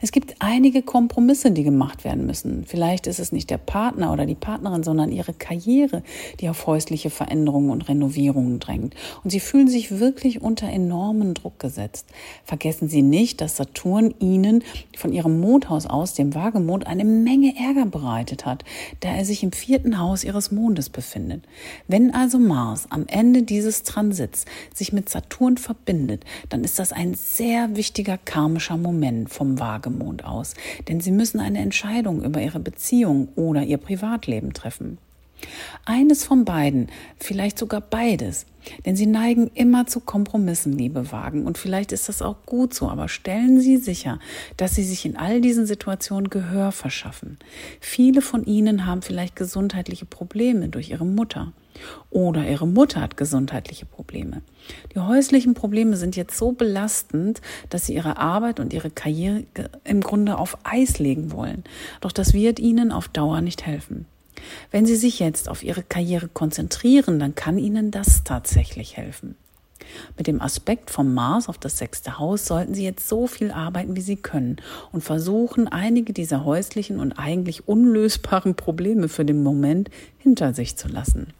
[0.00, 2.64] Es gibt einige Kompromisse, die gemacht werden müssen.
[2.66, 6.02] Vielleicht ist es nicht der Partner oder die Partnerin, sondern ihre Karriere,
[6.40, 8.94] die auf häusliche Veränderungen und Renovierungen drängt.
[9.22, 12.06] Und sie fühlen sich wirklich unter enormen Druck gesetzt.
[12.44, 14.64] Vergessen Sie nicht, dass Saturn Ihnen
[14.96, 18.64] von Ihrem Mondhaus aus, dem Wagemond, eine Menge Ärger bereitet hat,
[19.00, 21.44] da er sich im vierten Haus Ihres Mondes befindet.
[21.88, 27.14] Wenn also Mars am Ende dieses Transits sich mit Saturn verbindet, dann ist das ein
[27.14, 30.54] sehr wichtiger karmischer Moment vom Wagemond aus,
[30.88, 34.98] denn sie müssen eine Entscheidung über ihre Beziehung oder ihr Privatleben treffen.
[35.84, 38.46] Eines von beiden, vielleicht sogar beides,
[38.84, 42.88] denn sie neigen immer zu Kompromissen, liebe Wagen, und vielleicht ist das auch gut so,
[42.88, 44.18] aber stellen Sie sicher,
[44.56, 47.38] dass Sie sich in all diesen Situationen Gehör verschaffen.
[47.80, 51.52] Viele von Ihnen haben vielleicht gesundheitliche Probleme durch Ihre Mutter.
[52.10, 54.42] Oder ihre Mutter hat gesundheitliche Probleme.
[54.94, 59.44] Die häuslichen Probleme sind jetzt so belastend, dass sie ihre Arbeit und ihre Karriere
[59.84, 61.64] im Grunde auf Eis legen wollen.
[62.00, 64.06] Doch das wird ihnen auf Dauer nicht helfen.
[64.70, 69.36] Wenn sie sich jetzt auf ihre Karriere konzentrieren, dann kann ihnen das tatsächlich helfen.
[70.16, 73.96] Mit dem Aspekt vom Mars auf das sechste Haus sollten Sie jetzt so viel arbeiten,
[73.96, 74.56] wie Sie können
[74.92, 80.88] und versuchen, einige dieser häuslichen und eigentlich unlösbaren Probleme für den Moment hinter sich zu
[80.88, 81.32] lassen.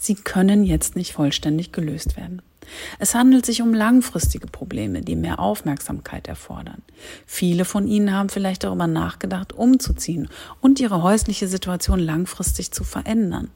[0.00, 2.42] Sie können jetzt nicht vollständig gelöst werden.
[2.98, 6.82] Es handelt sich um langfristige Probleme, die mehr Aufmerksamkeit erfordern.
[7.26, 10.28] Viele von Ihnen haben vielleicht darüber nachgedacht, umzuziehen
[10.60, 13.50] und ihre häusliche Situation langfristig zu verändern.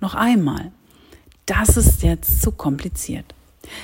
[0.00, 0.72] Noch einmal,
[1.46, 3.34] das ist jetzt zu kompliziert.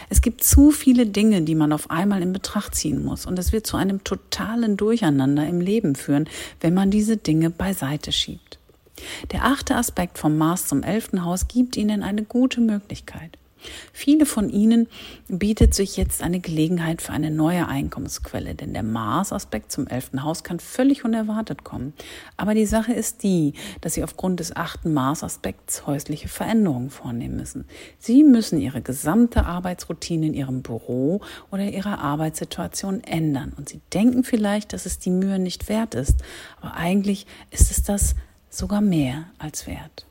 [0.09, 3.53] Es gibt zu viele Dinge, die man auf einmal in Betracht ziehen muss, und es
[3.53, 6.29] wird zu einem totalen Durcheinander im Leben führen,
[6.61, 8.59] wenn man diese Dinge beiseite schiebt.
[9.33, 13.39] Der achte Aspekt vom Mars zum elften Haus gibt Ihnen eine gute Möglichkeit.
[13.93, 14.89] Viele von ihnen
[15.29, 20.45] bietet sich jetzt eine Gelegenheit für eine neue Einkommensquelle, denn der Mars-Aspekt zum elften Haus
[20.45, 21.93] kann völlig unerwartet kommen.
[22.37, 27.65] Aber die Sache ist die, dass sie aufgrund des achten Mars-Aspekts häusliche Veränderungen vornehmen müssen.
[27.99, 33.53] Sie müssen ihre gesamte Arbeitsroutine in ihrem Büro oder ihrer Arbeitssituation ändern.
[33.57, 36.17] Und sie denken vielleicht, dass es die Mühe nicht wert ist,
[36.61, 38.15] aber eigentlich ist es das
[38.51, 40.07] sogar mehr als wert.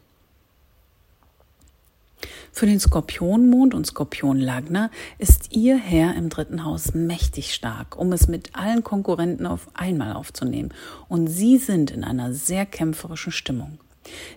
[2.51, 8.13] Für den Skorpionmond und Skorpion Lagna ist ihr Herr im dritten Haus mächtig stark, um
[8.13, 10.73] es mit allen Konkurrenten auf einmal aufzunehmen.
[11.09, 13.79] Und sie sind in einer sehr kämpferischen Stimmung.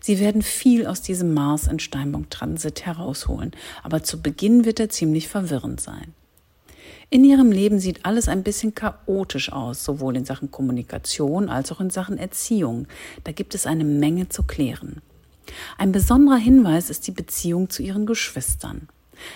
[0.01, 5.29] Sie werden viel aus diesem Mars in Steinbock-Transit herausholen, aber zu Beginn wird er ziemlich
[5.29, 6.15] verwirrend sein.
[7.11, 11.81] In ihrem Leben sieht alles ein bisschen chaotisch aus, sowohl in Sachen Kommunikation als auch
[11.81, 12.87] in Sachen Erziehung.
[13.25, 15.01] Da gibt es eine Menge zu klären.
[15.79, 18.89] Ein besonderer Hinweis ist die Beziehung zu ihren Geschwistern.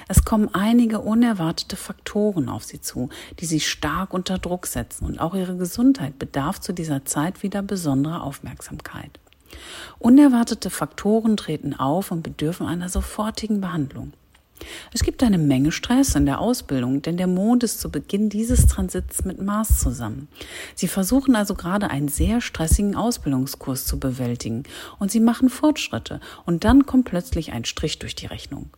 [0.06, 3.08] Es kommen einige unerwartete Faktoren auf sie zu,
[3.40, 7.62] die sie stark unter Druck setzen und auch ihre Gesundheit bedarf zu dieser Zeit wieder
[7.62, 9.18] besonderer Aufmerksamkeit.
[9.98, 14.12] Unerwartete Faktoren treten auf und bedürfen einer sofortigen Behandlung.
[14.92, 18.66] Es gibt eine Menge Stress in der Ausbildung, denn der Mond ist zu Beginn dieses
[18.66, 20.28] Transits mit Mars zusammen.
[20.74, 24.64] Sie versuchen also gerade einen sehr stressigen Ausbildungskurs zu bewältigen
[24.98, 28.70] und sie machen Fortschritte und dann kommt plötzlich ein Strich durch die Rechnung.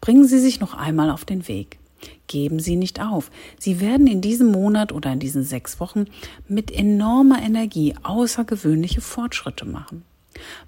[0.00, 1.78] Bringen Sie sich noch einmal auf den Weg.
[2.26, 3.30] Geben Sie nicht auf.
[3.58, 6.06] Sie werden in diesem Monat oder in diesen sechs Wochen
[6.46, 10.04] mit enormer Energie außergewöhnliche Fortschritte machen.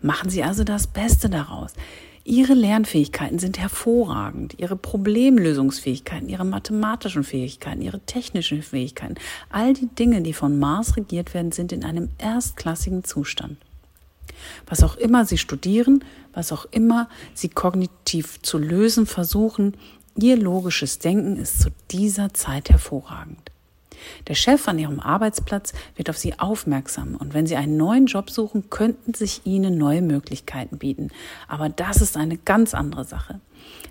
[0.02, 1.74] Machen Sie also das Beste daraus.
[2.24, 4.54] Ihre Lernfähigkeiten sind hervorragend.
[4.58, 9.14] Ihre Problemlösungsfähigkeiten, ihre mathematischen Fähigkeiten, ihre technischen Fähigkeiten,
[9.48, 13.56] all die Dinge, die von Mars regiert werden, sind in einem erstklassigen Zustand.
[14.66, 19.74] Was auch immer Sie studieren, was auch immer Sie kognitiv zu lösen versuchen,
[20.16, 23.50] Ihr logisches Denken ist zu dieser Zeit hervorragend.
[24.28, 28.30] Der Chef an Ihrem Arbeitsplatz wird auf Sie aufmerksam und wenn Sie einen neuen Job
[28.30, 31.08] suchen, könnten sich Ihnen neue Möglichkeiten bieten.
[31.48, 33.40] Aber das ist eine ganz andere Sache.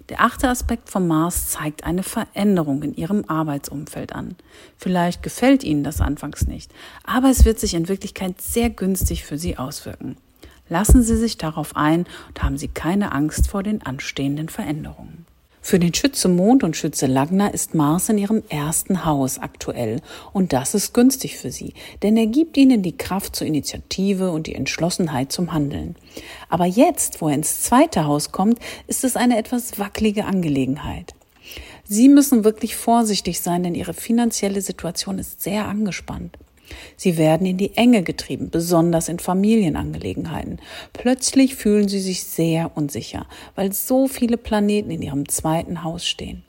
[0.09, 4.35] Der achte Aspekt vom Mars zeigt eine Veränderung in Ihrem Arbeitsumfeld an.
[4.77, 6.71] Vielleicht gefällt Ihnen das anfangs nicht,
[7.03, 10.17] aber es wird sich in Wirklichkeit sehr günstig für Sie auswirken.
[10.67, 15.25] Lassen Sie sich darauf ein und haben Sie keine Angst vor den anstehenden Veränderungen.
[15.61, 20.01] Für den Schütze Mond und Schütze Lagna ist Mars in ihrem ersten Haus aktuell
[20.33, 24.47] und das ist günstig für sie, denn er gibt ihnen die Kraft zur Initiative und
[24.47, 25.95] die Entschlossenheit zum Handeln.
[26.49, 31.13] Aber jetzt, wo er ins zweite Haus kommt, ist es eine etwas wackelige Angelegenheit.
[31.83, 36.37] Sie müssen wirklich vorsichtig sein, denn ihre finanzielle Situation ist sehr angespannt.
[36.95, 40.59] Sie werden in die Enge getrieben, besonders in Familienangelegenheiten.
[40.93, 46.43] Plötzlich fühlen sie sich sehr unsicher, weil so viele Planeten in ihrem zweiten Haus stehen.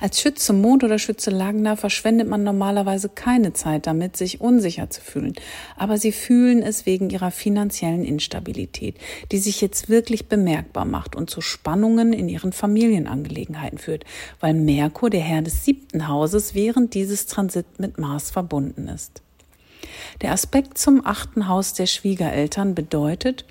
[0.00, 5.00] Als Schütze Mond oder Schütze Lagner verschwendet man normalerweise keine Zeit damit, sich unsicher zu
[5.00, 5.34] fühlen.
[5.76, 8.96] Aber sie fühlen es wegen ihrer finanziellen Instabilität,
[9.32, 14.04] die sich jetzt wirklich bemerkbar macht und zu Spannungen in ihren Familienangelegenheiten führt,
[14.40, 19.22] weil Merkur, der Herr des siebten Hauses, während dieses Transit mit Mars verbunden ist.
[20.22, 23.44] Der Aspekt zum achten Haus der Schwiegereltern bedeutet,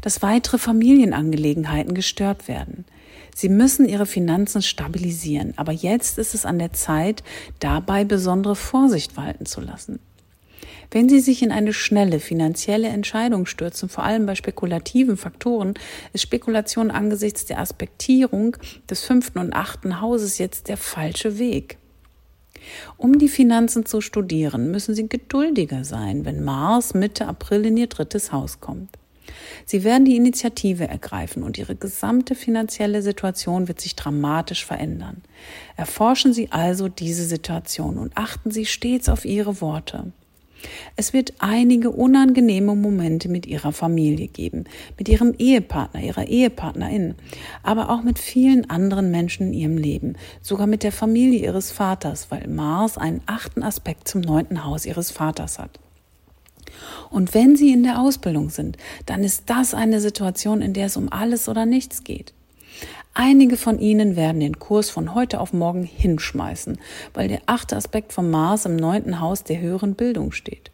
[0.00, 2.84] dass weitere Familienangelegenheiten gestört werden.
[3.40, 7.22] Sie müssen ihre Finanzen stabilisieren, aber jetzt ist es an der Zeit,
[7.60, 10.00] dabei besondere Vorsicht walten zu lassen.
[10.90, 15.74] Wenn Sie sich in eine schnelle finanzielle Entscheidung stürzen, vor allem bei spekulativen Faktoren,
[16.12, 18.56] ist Spekulation angesichts der Aspektierung
[18.90, 21.78] des fünften und achten Hauses jetzt der falsche Weg.
[22.96, 27.86] Um die Finanzen zu studieren, müssen Sie geduldiger sein, wenn Mars Mitte April in Ihr
[27.86, 28.98] drittes Haus kommt.
[29.70, 35.20] Sie werden die Initiative ergreifen und Ihre gesamte finanzielle Situation wird sich dramatisch verändern.
[35.76, 40.10] Erforschen Sie also diese Situation und achten Sie stets auf Ihre Worte.
[40.96, 44.64] Es wird einige unangenehme Momente mit ihrer Familie geben,
[44.96, 47.14] mit ihrem Ehepartner, ihrer Ehepartnerin,
[47.62, 52.30] aber auch mit vielen anderen Menschen in ihrem Leben, sogar mit der Familie ihres Vaters,
[52.30, 55.78] weil Mars einen achten Aspekt zum neunten Haus ihres Vaters hat.
[57.10, 58.76] Und wenn Sie in der Ausbildung sind,
[59.06, 62.32] dann ist das eine Situation, in der es um alles oder nichts geht.
[63.14, 66.78] Einige von Ihnen werden den Kurs von heute auf morgen hinschmeißen,
[67.14, 70.70] weil der achte Aspekt vom Mars im neunten Haus der höheren Bildung steht.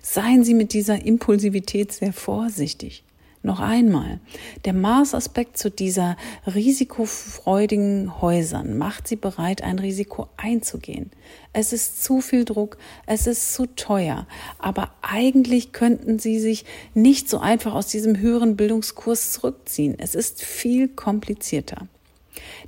[0.00, 3.04] Seien Sie mit dieser Impulsivität sehr vorsichtig.
[3.42, 4.18] Noch einmal,
[4.64, 6.16] der Mars-Aspekt zu dieser
[6.46, 11.10] risikofreudigen Häusern macht sie bereit, ein Risiko einzugehen.
[11.52, 12.76] Es ist zu viel Druck,
[13.06, 14.26] es ist zu teuer,
[14.58, 16.64] aber eigentlich könnten sie sich
[16.94, 19.94] nicht so einfach aus diesem höheren Bildungskurs zurückziehen.
[19.98, 21.86] Es ist viel komplizierter.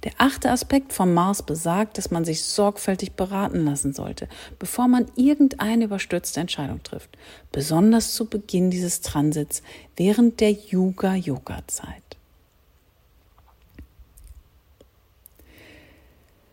[0.05, 5.07] Der achte Aspekt vom Mars besagt, dass man sich sorgfältig beraten lassen sollte, bevor man
[5.16, 7.16] irgendeine überstürzte Entscheidung trifft,
[7.53, 9.62] besonders zu Beginn dieses Transits
[9.97, 12.03] während der Yuga-Yoga-Zeit.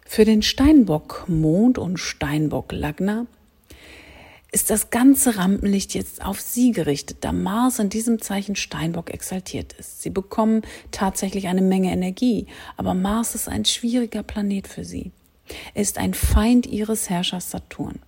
[0.06, 3.26] Für den Steinbock Mond und Steinbock Lagna
[4.56, 9.74] ist das ganze Rampenlicht jetzt auf sie gerichtet, da Mars in diesem Zeichen Steinbock exaltiert
[9.74, 10.02] ist.
[10.02, 12.48] Sie bekommen tatsächlich eine Menge Energie,
[12.78, 15.12] aber Mars ist ein schwieriger Planet für sie.
[15.74, 18.00] Er ist ein Feind ihres Herrschers Saturn.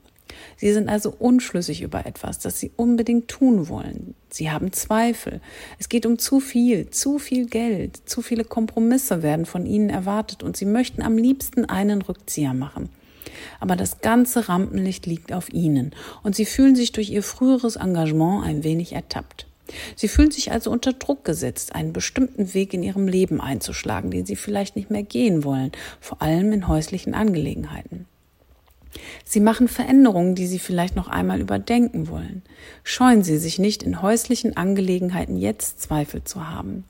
[0.55, 4.15] Sie sind also unschlüssig über etwas, das sie unbedingt tun wollen.
[4.29, 5.41] Sie haben Zweifel.
[5.79, 10.43] Es geht um zu viel, zu viel Geld, zu viele Kompromisse werden von ihnen erwartet
[10.43, 12.87] und sie möchten am liebsten einen Rückzieher machen
[13.59, 15.91] aber das ganze Rampenlicht liegt auf ihnen
[16.23, 19.47] und sie fühlen sich durch ihr früheres Engagement ein wenig ertappt.
[19.95, 24.25] Sie fühlen sich also unter Druck gesetzt, einen bestimmten Weg in ihrem Leben einzuschlagen, den
[24.25, 28.05] sie vielleicht nicht mehr gehen wollen, vor allem in häuslichen Angelegenheiten.
[29.25, 32.41] Sie machen Veränderungen, die Sie vielleicht noch einmal überdenken wollen.
[32.83, 36.85] Scheuen Sie sich nicht, in häuslichen Angelegenheiten jetzt Zweifel zu haben.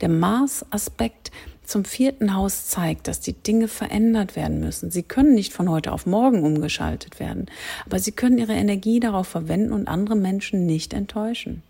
[0.00, 1.30] Der Mars-Aspekt
[1.64, 4.90] zum vierten Haus zeigt, dass die Dinge verändert werden müssen.
[4.90, 7.46] Sie können nicht von heute auf morgen umgeschaltet werden,
[7.86, 11.62] aber sie können ihre Energie darauf verwenden und andere Menschen nicht enttäuschen.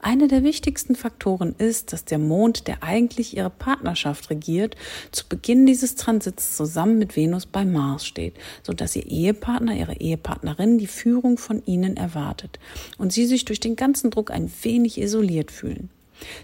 [0.00, 4.76] Einer der wichtigsten Faktoren ist, dass der Mond, der eigentlich ihre Partnerschaft regiert,
[5.10, 9.96] zu Beginn dieses Transits zusammen mit Venus bei Mars steht, so dass ihr Ehepartner, ihre
[9.96, 12.58] Ehepartnerin die Führung von ihnen erwartet
[12.98, 15.90] und sie sich durch den ganzen Druck ein wenig isoliert fühlen.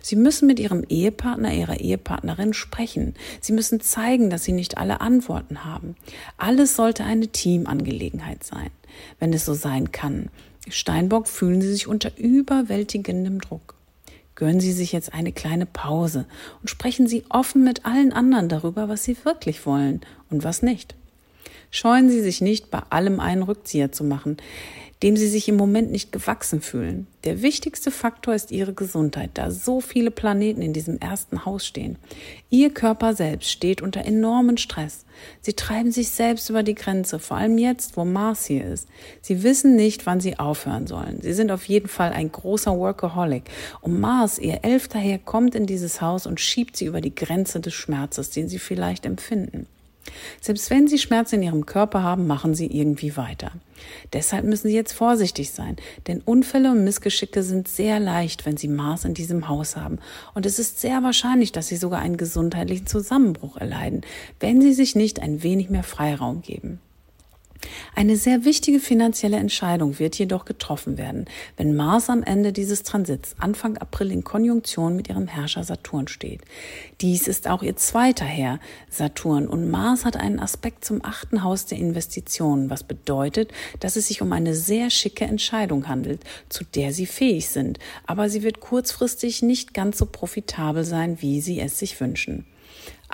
[0.00, 3.14] Sie müssen mit Ihrem Ehepartner, Ihrer Ehepartnerin sprechen.
[3.40, 5.96] Sie müssen zeigen, dass Sie nicht alle Antworten haben.
[6.36, 8.70] Alles sollte eine Teamangelegenheit sein.
[9.18, 10.28] Wenn es so sein kann,
[10.68, 13.74] Steinbock fühlen Sie sich unter überwältigendem Druck.
[14.34, 16.26] Gönnen Sie sich jetzt eine kleine Pause
[16.60, 20.00] und sprechen Sie offen mit allen anderen darüber, was Sie wirklich wollen
[20.30, 20.94] und was nicht.
[21.70, 24.36] Scheuen Sie sich nicht, bei allem einen Rückzieher zu machen
[25.02, 27.08] dem sie sich im Moment nicht gewachsen fühlen.
[27.24, 31.96] Der wichtigste Faktor ist ihre Gesundheit, da so viele Planeten in diesem ersten Haus stehen.
[32.50, 35.04] Ihr Körper selbst steht unter enormen Stress.
[35.40, 38.88] Sie treiben sich selbst über die Grenze, vor allem jetzt, wo Mars hier ist.
[39.20, 41.18] Sie wissen nicht, wann sie aufhören sollen.
[41.20, 43.44] Sie sind auf jeden Fall ein großer Workaholic.
[43.80, 47.60] Und Mars, ihr elfter Herr, kommt in dieses Haus und schiebt sie über die Grenze
[47.60, 49.66] des Schmerzes, den sie vielleicht empfinden.
[50.40, 53.52] Selbst wenn Sie Schmerzen in Ihrem Körper haben, machen Sie irgendwie weiter.
[54.12, 55.76] Deshalb müssen Sie jetzt vorsichtig sein,
[56.06, 59.98] denn Unfälle und Missgeschicke sind sehr leicht, wenn Sie Mars in diesem Haus haben.
[60.34, 64.02] Und es ist sehr wahrscheinlich, dass Sie sogar einen gesundheitlichen Zusammenbruch erleiden,
[64.40, 66.80] wenn Sie sich nicht ein wenig mehr Freiraum geben.
[67.94, 73.36] Eine sehr wichtige finanzielle Entscheidung wird jedoch getroffen werden, wenn Mars am Ende dieses Transits
[73.38, 76.40] Anfang April in Konjunktion mit ihrem Herrscher Saturn steht.
[77.00, 81.66] Dies ist auch ihr zweiter Herr, Saturn, und Mars hat einen Aspekt zum achten Haus
[81.66, 86.92] der Investitionen, was bedeutet, dass es sich um eine sehr schicke Entscheidung handelt, zu der
[86.92, 91.78] sie fähig sind, aber sie wird kurzfristig nicht ganz so profitabel sein, wie sie es
[91.78, 92.46] sich wünschen.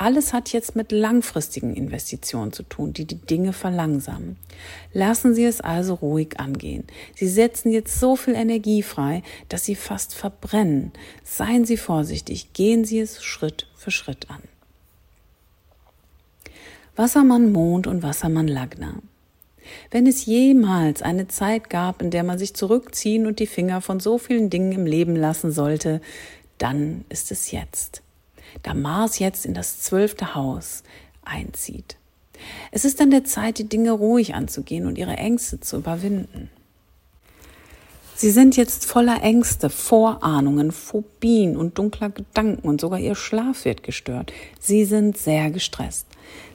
[0.01, 4.37] Alles hat jetzt mit langfristigen Investitionen zu tun, die die Dinge verlangsamen.
[4.93, 6.85] Lassen Sie es also ruhig angehen.
[7.17, 10.93] Sie setzen jetzt so viel Energie frei, dass Sie fast verbrennen.
[11.25, 14.41] Seien Sie vorsichtig, gehen Sie es Schritt für Schritt an.
[16.95, 18.95] Wassermann Mond und Wassermann Lagna.
[19.91, 23.99] Wenn es jemals eine Zeit gab, in der man sich zurückziehen und die Finger von
[23.99, 26.01] so vielen Dingen im Leben lassen sollte,
[26.59, 28.03] dann ist es jetzt
[28.63, 30.83] da Mars jetzt in das zwölfte Haus
[31.25, 31.97] einzieht.
[32.71, 36.51] Es ist dann der Zeit, die Dinge ruhig anzugehen und ihre Ängste zu überwinden.
[38.15, 43.85] Sie sind jetzt voller Ängste, Vorahnungen, Phobien und dunkler Gedanken und sogar ihr Schlaf wird
[43.85, 44.33] gestört.
[44.59, 46.07] Sie sind sehr gestresst.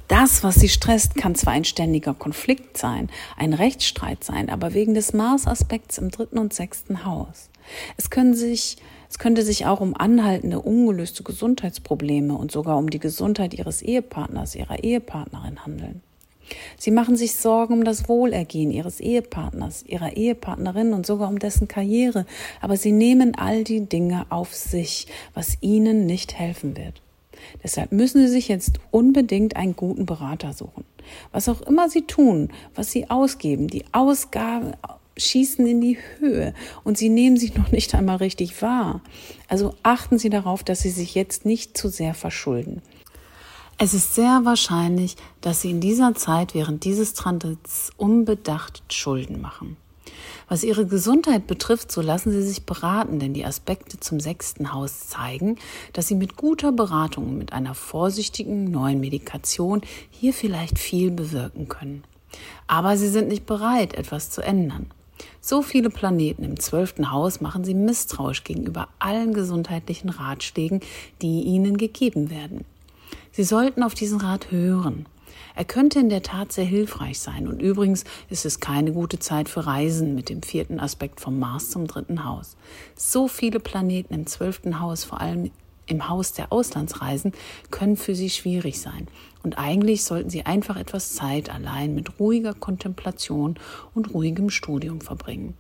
[0.10, 4.94] Das, was sie stresst, kann zwar ein ständiger Konflikt sein, ein Rechtsstreit sein, aber wegen
[4.94, 7.50] des Mars-Aspekts im dritten und sechsten Haus.
[7.96, 8.76] Es können sich
[9.14, 14.56] es könnte sich auch um anhaltende, ungelöste Gesundheitsprobleme und sogar um die Gesundheit Ihres Ehepartners,
[14.56, 16.02] Ihrer Ehepartnerin handeln.
[16.80, 21.68] Sie machen sich Sorgen um das Wohlergehen Ihres Ehepartners, Ihrer Ehepartnerin und sogar um dessen
[21.68, 22.26] Karriere,
[22.60, 25.06] aber Sie nehmen all die Dinge auf sich,
[25.36, 27.04] was Ihnen nicht helfen wird.
[27.64, 30.86] Deshalb müssen Sie sich jetzt unbedingt einen guten Berater suchen.
[31.32, 34.74] Was auch immer Sie tun, was Sie ausgeben, die Ausgaben
[35.18, 36.54] schießen in die Höhe
[36.84, 39.02] und Sie nehmen sich noch nicht einmal richtig wahr.
[39.48, 42.82] Also achten Sie darauf, dass Sie sich jetzt nicht zu sehr verschulden.
[43.78, 49.78] Es ist sehr wahrscheinlich, dass Sie in dieser Zeit während dieses Transits unbedacht Schulden machen.
[50.48, 55.08] Was Ihre Gesundheit betrifft, so lassen Sie sich beraten, denn die Aspekte zum sechsten Haus
[55.08, 55.58] zeigen,
[55.94, 61.68] dass Sie mit guter Beratung und mit einer vorsichtigen neuen Medikation hier vielleicht viel bewirken
[61.68, 62.04] können.
[62.68, 64.92] Aber Sie sind nicht bereit, etwas zu ändern.
[65.46, 70.80] So viele Planeten im zwölften Haus machen Sie misstrauisch gegenüber allen gesundheitlichen Ratschlägen,
[71.22, 72.64] die Ihnen gegeben werden.
[73.34, 75.06] Sie sollten auf diesen Rat hören.
[75.54, 77.50] Er könnte in der Tat sehr hilfreich sein.
[77.50, 81.72] Und übrigens ist es keine gute Zeit für Reisen mit dem vierten Aspekt vom Mars
[81.72, 82.56] zum dritten Haus.
[82.96, 85.52] So viele Planeten im zwölften Haus, vor allem
[85.88, 87.34] im Haus der Auslandsreisen,
[87.70, 89.10] können für Sie schwierig sein.
[89.44, 93.60] Und eigentlich sollten Sie einfach etwas Zeit allein mit ruhiger Kontemplation
[93.94, 95.54] und ruhigem Studium verbringen.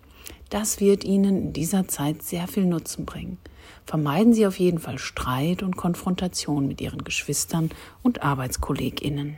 [0.50, 3.38] Das wird Ihnen in dieser Zeit sehr viel Nutzen bringen.
[3.86, 7.72] Vermeiden Sie auf jeden Fall Streit und Konfrontation mit Ihren Geschwistern
[8.02, 9.38] und Arbeitskolleginnen.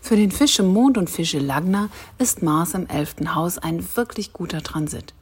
[0.00, 4.62] Für den Fische Mond und Fische Lagna ist Mars im elften Haus ein wirklich guter
[4.62, 5.14] Transit.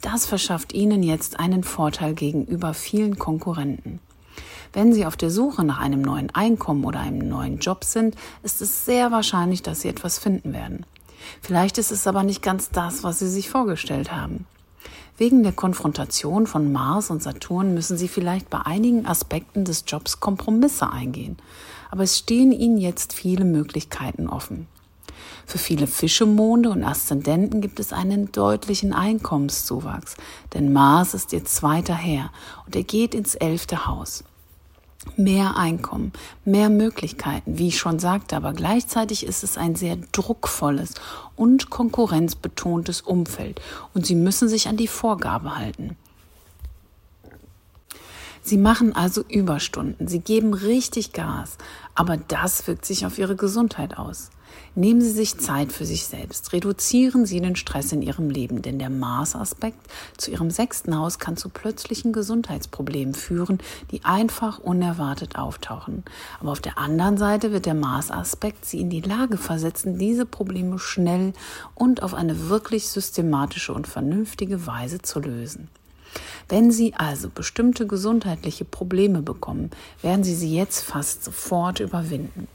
[0.00, 4.00] Das verschafft Ihnen jetzt einen Vorteil gegenüber vielen Konkurrenten.
[4.72, 8.14] Wenn Sie auf der Suche nach einem neuen Einkommen oder einem neuen Job sind,
[8.44, 10.86] ist es sehr wahrscheinlich, dass Sie etwas finden werden.
[11.42, 14.46] Vielleicht ist es aber nicht ganz das, was Sie sich vorgestellt haben.
[15.16, 20.20] Wegen der Konfrontation von Mars und Saturn müssen Sie vielleicht bei einigen Aspekten des Jobs
[20.20, 21.36] Kompromisse eingehen.
[21.90, 24.66] Aber es stehen Ihnen jetzt viele Möglichkeiten offen.
[25.44, 30.16] Für viele Fischemonde und Aszendenten gibt es einen deutlichen Einkommenszuwachs,
[30.54, 32.30] denn Mars ist ihr zweiter Herr
[32.64, 34.24] und er geht ins elfte Haus
[35.16, 36.12] mehr Einkommen,
[36.44, 40.94] mehr Möglichkeiten, wie ich schon sagte, aber gleichzeitig ist es ein sehr druckvolles
[41.36, 43.60] und konkurrenzbetontes Umfeld
[43.94, 45.96] und Sie müssen sich an die Vorgabe halten.
[48.42, 51.56] Sie machen also Überstunden, Sie geben richtig Gas,
[51.94, 54.30] aber das wirkt sich auf Ihre Gesundheit aus.
[54.76, 56.52] Nehmen Sie sich Zeit für sich selbst.
[56.52, 59.78] Reduzieren Sie den Stress in Ihrem Leben, denn der Mars-Aspekt
[60.16, 63.58] zu Ihrem sechsten Haus kann zu plötzlichen Gesundheitsproblemen führen,
[63.90, 66.04] die einfach unerwartet auftauchen.
[66.38, 70.78] Aber auf der anderen Seite wird der Mars-Aspekt Sie in die Lage versetzen, diese Probleme
[70.78, 71.32] schnell
[71.74, 75.68] und auf eine wirklich systematische und vernünftige Weise zu lösen.
[76.48, 79.70] Wenn Sie also bestimmte gesundheitliche Probleme bekommen,
[80.02, 82.48] werden Sie sie jetzt fast sofort überwinden.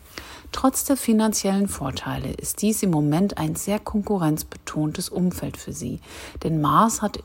[0.55, 5.99] Trotz der finanziellen Vorteile ist dies im Moment ein sehr konkurrenzbetontes Umfeld für Sie,
[6.43, 7.21] denn Mars hat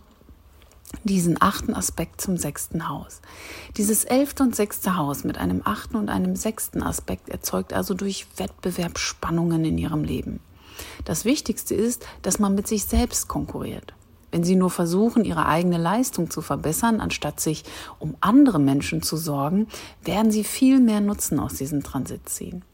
[1.04, 3.20] diesen achten Aspekt zum sechsten Haus.
[3.76, 8.26] Dieses elfte und sechste Haus mit einem achten und einem sechsten Aspekt erzeugt also durch
[8.36, 10.40] Wettbewerb Spannungen in Ihrem Leben.
[11.04, 13.94] Das Wichtigste ist, dass man mit sich selbst konkurriert.
[14.32, 17.62] Wenn Sie nur versuchen, Ihre eigene Leistung zu verbessern, anstatt sich
[18.00, 19.68] um andere Menschen zu sorgen,
[20.02, 22.64] werden Sie viel mehr Nutzen aus diesem Transit ziehen.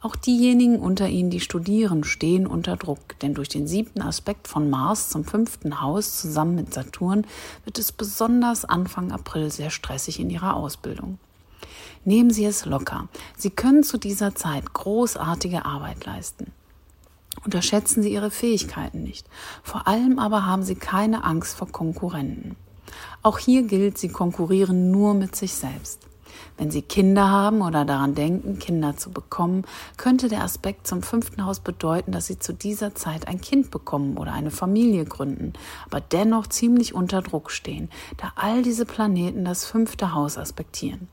[0.00, 4.68] Auch diejenigen unter Ihnen, die studieren, stehen unter Druck, denn durch den siebten Aspekt von
[4.68, 7.26] Mars zum fünften Haus zusammen mit Saturn
[7.64, 11.18] wird es besonders Anfang April sehr stressig in Ihrer Ausbildung.
[12.04, 13.08] Nehmen Sie es locker.
[13.36, 16.52] Sie können zu dieser Zeit großartige Arbeit leisten.
[17.44, 19.26] Unterschätzen Sie Ihre Fähigkeiten nicht.
[19.62, 22.56] Vor allem aber haben Sie keine Angst vor Konkurrenten.
[23.22, 26.05] Auch hier gilt, Sie konkurrieren nur mit sich selbst.
[26.58, 29.64] Wenn Sie Kinder haben oder daran denken, Kinder zu bekommen,
[29.98, 34.16] könnte der Aspekt zum fünften Haus bedeuten, dass Sie zu dieser Zeit ein Kind bekommen
[34.16, 35.52] oder eine Familie gründen,
[35.84, 41.08] aber dennoch ziemlich unter Druck stehen, da all diese Planeten das fünfte Haus aspektieren.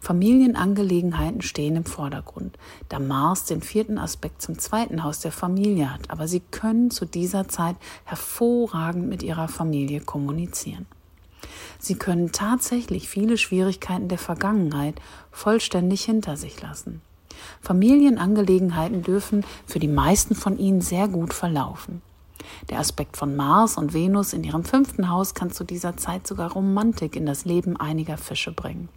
[0.00, 2.58] Familienangelegenheiten stehen im Vordergrund,
[2.88, 7.04] da Mars den vierten Aspekt zum zweiten Haus der Familie hat, aber Sie können zu
[7.04, 10.86] dieser Zeit hervorragend mit Ihrer Familie kommunizieren.
[11.78, 15.00] Sie können tatsächlich viele Schwierigkeiten der Vergangenheit
[15.30, 17.02] vollständig hinter sich lassen.
[17.60, 22.02] Familienangelegenheiten dürfen für die meisten von Ihnen sehr gut verlaufen.
[22.70, 26.52] Der Aspekt von Mars und Venus in ihrem fünften Haus kann zu dieser Zeit sogar
[26.52, 28.88] Romantik in das Leben einiger Fische bringen.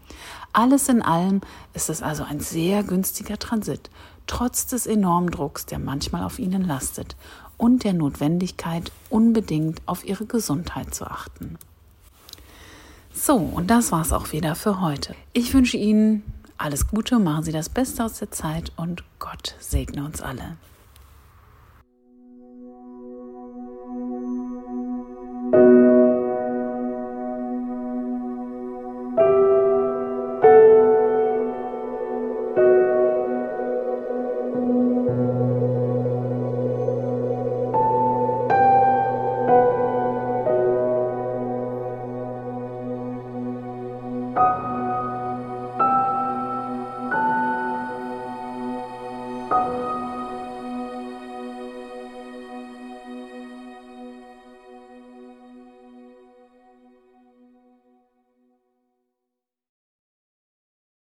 [0.53, 1.41] Alles in allem
[1.73, 3.89] ist es also ein sehr günstiger Transit,
[4.27, 7.15] trotz des enormen Drucks, der manchmal auf ihnen lastet
[7.57, 11.57] und der Notwendigkeit, unbedingt auf ihre Gesundheit zu achten.
[13.14, 15.16] So, und das war's auch wieder für heute.
[15.34, 16.24] Ich wünsche Ihnen
[16.57, 20.57] alles Gute, machen Sie das Beste aus der Zeit und Gott segne uns alle.